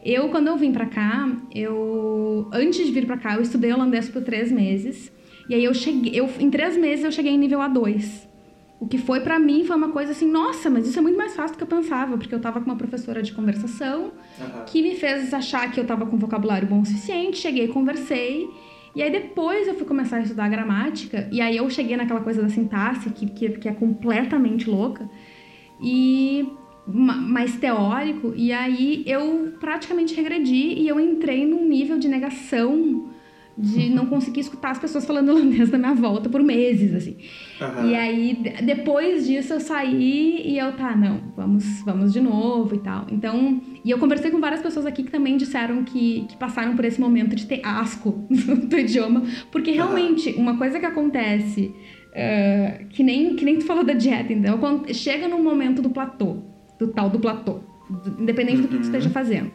[0.03, 2.47] eu, quando eu vim pra cá, eu.
[2.53, 5.11] Antes de vir pra cá, eu estudei holandês por três meses.
[5.49, 6.19] E aí eu cheguei.
[6.19, 8.27] Eu, em três meses eu cheguei em nível A2.
[8.79, 11.35] O que foi para mim foi uma coisa assim, nossa, mas isso é muito mais
[11.35, 14.65] fácil do que eu pensava, porque eu tava com uma professora de conversação uhum.
[14.65, 18.49] que me fez achar que eu tava com vocabulário bom o suficiente, cheguei, conversei.
[18.93, 22.41] E aí depois eu fui começar a estudar gramática, e aí eu cheguei naquela coisa
[22.41, 25.09] da sintaxe, que, que, que é completamente louca.
[25.81, 26.47] E
[26.87, 33.09] mais teórico, e aí eu praticamente regredi e eu entrei num nível de negação
[33.57, 37.17] de não conseguir escutar as pessoas falando holandês na minha volta por meses, assim.
[37.61, 37.89] Uhum.
[37.89, 42.79] E aí, depois disso, eu saí e eu, tá, não, vamos, vamos de novo e
[42.79, 43.07] tal.
[43.11, 46.83] Então, e eu conversei com várias pessoas aqui que também disseram que, que passaram por
[46.83, 50.41] esse momento de ter asco do idioma, porque realmente, uhum.
[50.41, 51.73] uma coisa que acontece,
[52.11, 55.89] uh, que, nem, que nem tu falou da dieta, então, quando chega num momento do
[55.89, 56.37] platô,
[56.77, 57.61] do tal do platô,
[58.19, 58.61] independente uhum.
[58.63, 58.81] do que tu uhum.
[58.81, 59.51] esteja fazendo.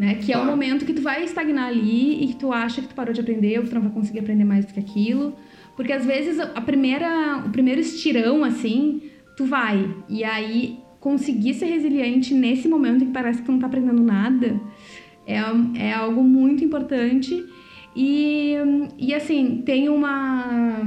[0.00, 0.14] Né?
[0.14, 2.94] Que é o momento que tu vai estagnar ali e que tu acha que tu
[2.94, 5.36] parou de aprender ou que tu não vai conseguir aprender mais do que aquilo.
[5.76, 9.02] Porque às vezes a primeira, o primeiro estirão, assim,
[9.36, 9.94] tu vai.
[10.08, 14.02] E aí conseguir ser resiliente nesse momento em que parece que tu não tá aprendendo
[14.02, 14.58] nada
[15.26, 15.38] é,
[15.74, 17.44] é algo muito importante.
[17.94, 18.54] E,
[18.98, 20.82] e assim, tem uma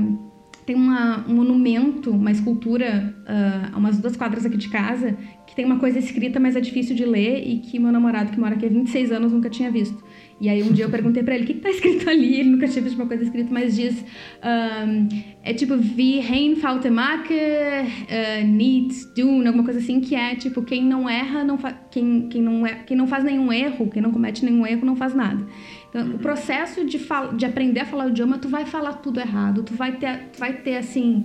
[0.65, 5.15] tem uma, um monumento, uma escultura, uh, umas duas quadras aqui de casa,
[5.53, 8.39] que tem uma coisa escrita, mas é difícil de ler e que meu namorado, que
[8.39, 10.03] mora aqui há 26 anos, nunca tinha visto.
[10.41, 12.67] E aí um dia eu perguntei para ele o que, está escrito ali, ele nunca
[12.67, 14.03] tinha visto uma coisa escrita, mas diz
[14.43, 15.07] um,
[15.43, 20.83] é tipo wie hein fautemaker uh, niet doen, alguma coisa assim que é tipo quem
[20.83, 21.57] não erra não
[21.91, 24.95] quem, quem não é quem não faz nenhum erro, quem não comete nenhum erro não
[24.95, 25.45] faz nada.
[25.89, 26.99] Então, o processo de,
[27.37, 30.39] de aprender a falar o idioma, tu vai falar tudo errado, tu vai ter, tu
[30.39, 31.23] vai ter assim,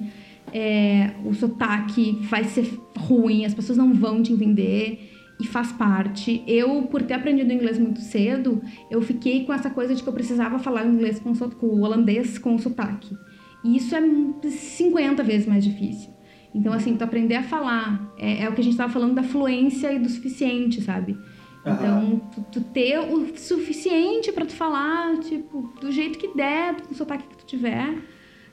[0.53, 6.42] é, o sotaque vai ser ruim, as pessoas não vão te entender e faz parte.
[6.46, 10.12] Eu, por ter aprendido inglês muito cedo, eu fiquei com essa coisa de que eu
[10.12, 13.16] precisava falar inglês com, com o holandês com o sotaque.
[13.64, 14.01] E isso é
[14.49, 16.11] 50 vezes mais difícil.
[16.55, 19.22] Então, assim, tu aprender a falar é, é o que a gente estava falando da
[19.22, 21.16] fluência e do suficiente, sabe?
[21.66, 26.92] Então, tu, tu, ter o suficiente para tu falar, tipo, do jeito que der, com
[26.92, 27.94] o sotaque que tu tiver.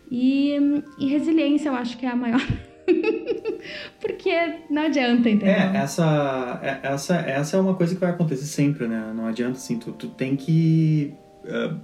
[0.09, 0.55] E,
[0.99, 2.41] e resiliência, eu acho que é a maior.
[3.99, 4.31] Porque
[4.69, 5.47] não adianta, entendeu?
[5.47, 9.11] É, essa, é, essa, essa é uma coisa que vai acontecer sempre, né?
[9.15, 11.13] Não adianta, assim, tu, tu tem que
[11.45, 11.79] uh,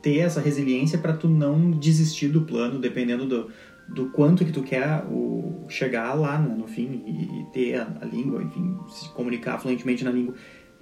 [0.00, 3.50] ter essa resiliência para tu não desistir do plano, dependendo do,
[3.88, 7.88] do quanto que tu quer o, chegar lá né, no fim e, e ter a,
[8.00, 10.34] a, língua, enfim, se comunicar fluentemente na língua.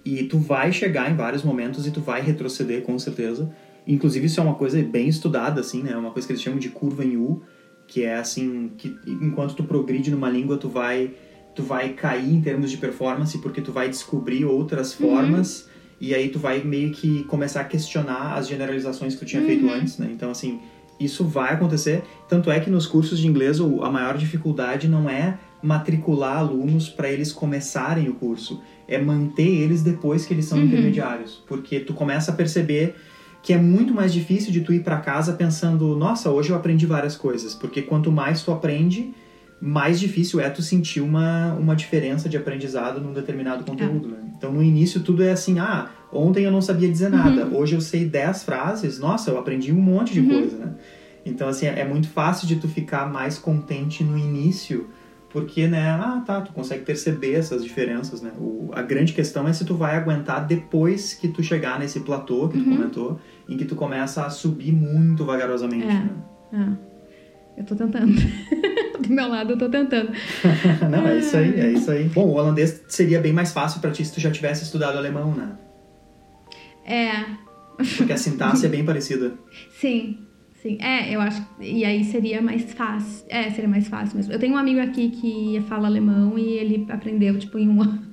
[0.05, 3.51] E tu vai chegar em vários momentos e tu vai retroceder com certeza.
[3.89, 5.93] Inclusive isso é uma coisa bem estudada, assim, né?
[5.93, 7.43] É uma coisa que eles chamam de curva em U,
[7.87, 11.11] que é assim, que enquanto tu progride numa língua, tu vai
[11.55, 15.09] tu vai cair em termos de performance porque tu vai descobrir outras uhum.
[15.09, 15.69] formas
[16.01, 19.49] e aí tu vai meio que começar a questionar as generalizações que tu tinha uhum.
[19.49, 20.09] feito antes, né?
[20.13, 20.61] Então assim,
[21.01, 22.05] isso vai acontecer.
[22.29, 27.11] Tanto é que nos cursos de inglês a maior dificuldade não é matricular alunos para
[27.11, 30.67] eles começarem o curso, é manter eles depois que eles são uhum.
[30.67, 32.95] intermediários, porque tu começa a perceber
[33.43, 36.87] que é muito mais difícil de tu ir para casa pensando, nossa, hoje eu aprendi
[36.87, 39.13] várias coisas, porque quanto mais tu aprende,
[39.61, 44.11] mais difícil é tu sentir uma, uma diferença de aprendizado num determinado conteúdo, é.
[44.13, 44.19] né?
[44.37, 47.59] Então no início tudo é assim, ah, ontem eu não sabia dizer nada, uhum.
[47.59, 50.29] hoje eu sei 10 frases, nossa, eu aprendi um monte de uhum.
[50.29, 50.75] coisa, né?
[51.27, 54.89] Então assim, é muito fácil de tu ficar mais contente no início,
[55.31, 58.33] porque, né, ah, tá, tu consegue perceber essas diferenças, né?
[58.39, 62.49] O, a grande questão é se tu vai aguentar depois que tu chegar nesse platô
[62.49, 62.77] que tu uhum.
[62.77, 65.93] comentou, em que tu começa a subir muito vagarosamente, é.
[65.93, 66.11] né?
[66.53, 67.61] É.
[67.61, 68.15] Eu tô tentando.
[69.01, 70.13] Do meu lado, eu tô tentando.
[70.91, 72.05] Não, é isso aí, é isso aí.
[72.05, 75.33] Bom, o holandês seria bem mais fácil para ti se tu já tivesse estudado alemão,
[75.33, 75.57] né?
[76.85, 77.25] É.
[77.97, 79.35] Porque a sintaxe é bem parecida.
[79.79, 80.27] Sim,
[80.69, 80.79] sim.
[80.81, 81.45] É, eu acho.
[81.61, 83.25] E aí seria mais fácil.
[83.29, 84.33] É, seria mais fácil mesmo.
[84.33, 88.09] Eu tenho um amigo aqui que fala alemão e ele aprendeu, tipo, em um ano.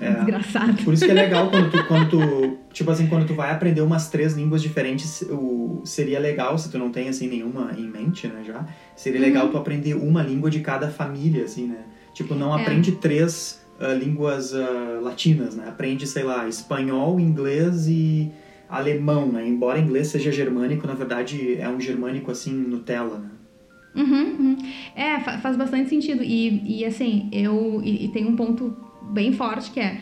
[0.00, 0.12] É.
[0.14, 0.82] Desgraçado.
[0.82, 3.82] Por isso que é legal quando tu, quando tu, tipo assim, quando tu vai aprender
[3.82, 8.26] umas três línguas diferentes, o, seria legal, se tu não tem, assim, nenhuma em mente,
[8.26, 9.26] né, já, seria uhum.
[9.26, 11.84] legal tu aprender uma língua de cada família, assim, né?
[12.14, 12.62] Tipo, não é.
[12.62, 15.66] aprende três uh, línguas uh, latinas, né?
[15.68, 18.32] Aprende, sei lá, espanhol, inglês e
[18.68, 19.46] alemão, né?
[19.46, 23.30] Embora inglês seja germânico, na verdade é um germânico, assim, Nutella, né?
[23.94, 24.56] Uhum, uhum.
[24.96, 26.22] É, faz bastante sentido.
[26.22, 27.80] E, e assim, eu.
[27.84, 28.76] E, e tem um ponto
[29.12, 30.00] bem forte que é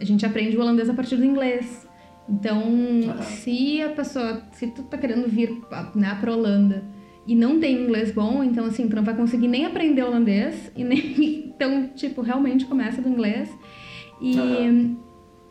[0.00, 1.86] a gente aprende o holandês a partir do inglês.
[2.28, 3.22] Então, uhum.
[3.22, 5.60] se a pessoa, se tu tá querendo vir
[5.94, 6.82] né, pra Holanda
[7.26, 10.84] e não tem inglês bom, então assim, tu não vai conseguir nem aprender holandês e
[10.84, 13.50] nem então, tipo, realmente começa do inglês.
[14.20, 14.96] E uhum.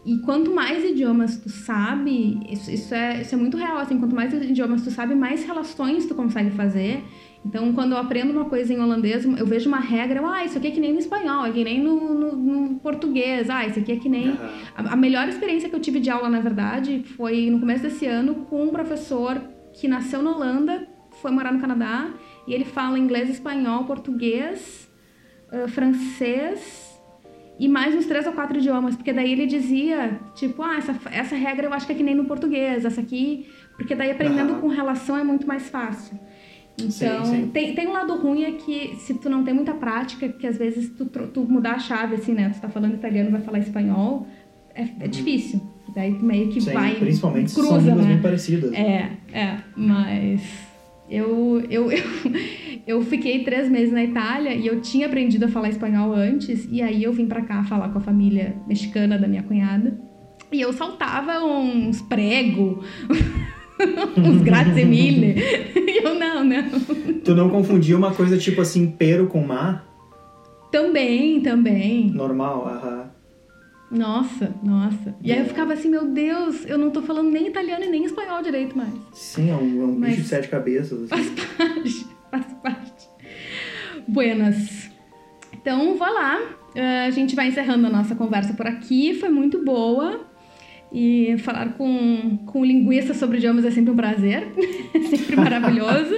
[0.06, 4.16] E quanto mais idiomas tu sabe, isso, isso, é, isso é muito real, assim, quanto
[4.16, 7.04] mais idiomas tu sabe, mais relações tu consegue fazer
[7.46, 10.68] então, quando eu aprendo uma coisa em holandês, eu vejo uma regra, ah, isso aqui
[10.68, 13.92] é que nem no espanhol, é que nem no, no, no português, ah, isso aqui
[13.92, 14.30] é que nem.
[14.30, 14.38] Uhum.
[14.76, 18.06] A, a, melhor experiência que eu tive de aula, na verdade, foi no começo desse
[18.06, 19.42] ano com um professor
[19.74, 20.88] que nasceu na Holanda,
[21.22, 22.14] foi morar no Canadá,
[22.48, 24.90] e ele fala inglês, espanhol, português,
[25.52, 26.93] uh, francês
[27.64, 31.34] e mais uns três ou quatro idiomas, porque daí ele dizia, tipo, ah, essa, essa
[31.34, 33.48] regra eu acho que é que nem no português, essa aqui,
[33.78, 34.60] porque daí aprendendo uhum.
[34.60, 36.20] com relação é muito mais fácil.
[36.78, 37.48] Então, sim, sim.
[37.54, 40.58] Tem, tem um lado ruim é que se tu não tem muita prática, que às
[40.58, 42.50] vezes tu, tu mudar a chave, assim, né?
[42.50, 44.28] Tu tá falando italiano, vai falar espanhol,
[44.76, 45.08] é, é uhum.
[45.08, 45.62] difícil.
[45.96, 46.96] Daí meio que sim, vai.
[46.96, 48.14] Principalmente cruza, são línguas né?
[48.14, 48.74] bem parecidas.
[48.74, 50.73] É, é, mas.
[51.10, 52.04] Eu, eu, eu,
[52.88, 56.82] eu fiquei três meses na Itália e eu tinha aprendido a falar espanhol antes, e
[56.82, 59.98] aí eu vim pra cá falar com a família mexicana da minha cunhada.
[60.52, 62.84] E eu saltava uns prego.
[64.18, 65.36] uns grazie mille.
[65.94, 66.64] E eu, não, não.
[67.24, 69.86] Tu não confundia uma coisa tipo assim, pero com mar?
[70.72, 72.10] Também, também.
[72.10, 73.03] Normal, aham.
[73.94, 75.16] Nossa, nossa.
[75.22, 78.04] E aí eu ficava assim, meu Deus, eu não tô falando nem italiano e nem
[78.04, 78.94] espanhol direito mais.
[79.14, 81.04] Sim, é um, é um bicho de sete cabeças.
[81.04, 81.08] Assim.
[81.08, 83.08] Faz parte, faz parte.
[84.08, 84.90] Buenas.
[85.54, 86.40] Então, vá lá.
[86.76, 89.14] Uh, a gente vai encerrando a nossa conversa por aqui.
[89.14, 90.22] Foi muito boa.
[90.92, 94.48] E falar com, com linguista sobre idiomas é sempre um prazer,
[94.94, 96.14] é sempre maravilhoso.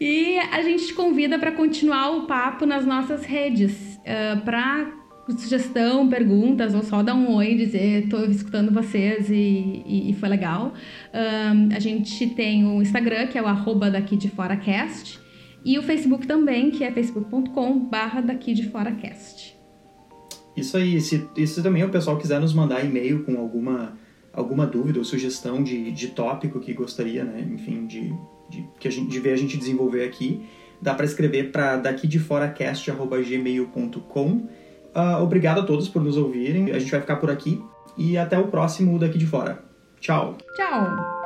[0.00, 4.90] e a gente te convida para continuar o papo nas nossas redes, uh, para
[5.28, 10.28] sugestão, perguntas, ou só dar um oi, dizer estou escutando vocês e, e, e foi
[10.28, 10.72] legal.
[11.14, 15.20] Um, a gente tem o Instagram, que é o arroba daqui de fora cast,
[15.64, 19.56] e o Facebook também, que é facebook.com barra daqui de fora cast.
[20.56, 23.96] Isso aí, se, também o pessoal quiser nos mandar e-mail com alguma,
[24.32, 28.12] alguma dúvida ou sugestão de, de tópico que gostaria, né, enfim, de,
[28.50, 30.42] de, que a gente, de ver a gente desenvolver aqui.
[30.80, 34.48] Dá para escrever para daqui de fora cast@gmail.com.
[34.94, 36.70] Uh, obrigado a todos por nos ouvirem.
[36.70, 37.62] A gente vai ficar por aqui
[37.96, 39.58] e até o próximo daqui de fora.
[40.00, 40.36] Tchau.
[40.56, 41.21] Tchau.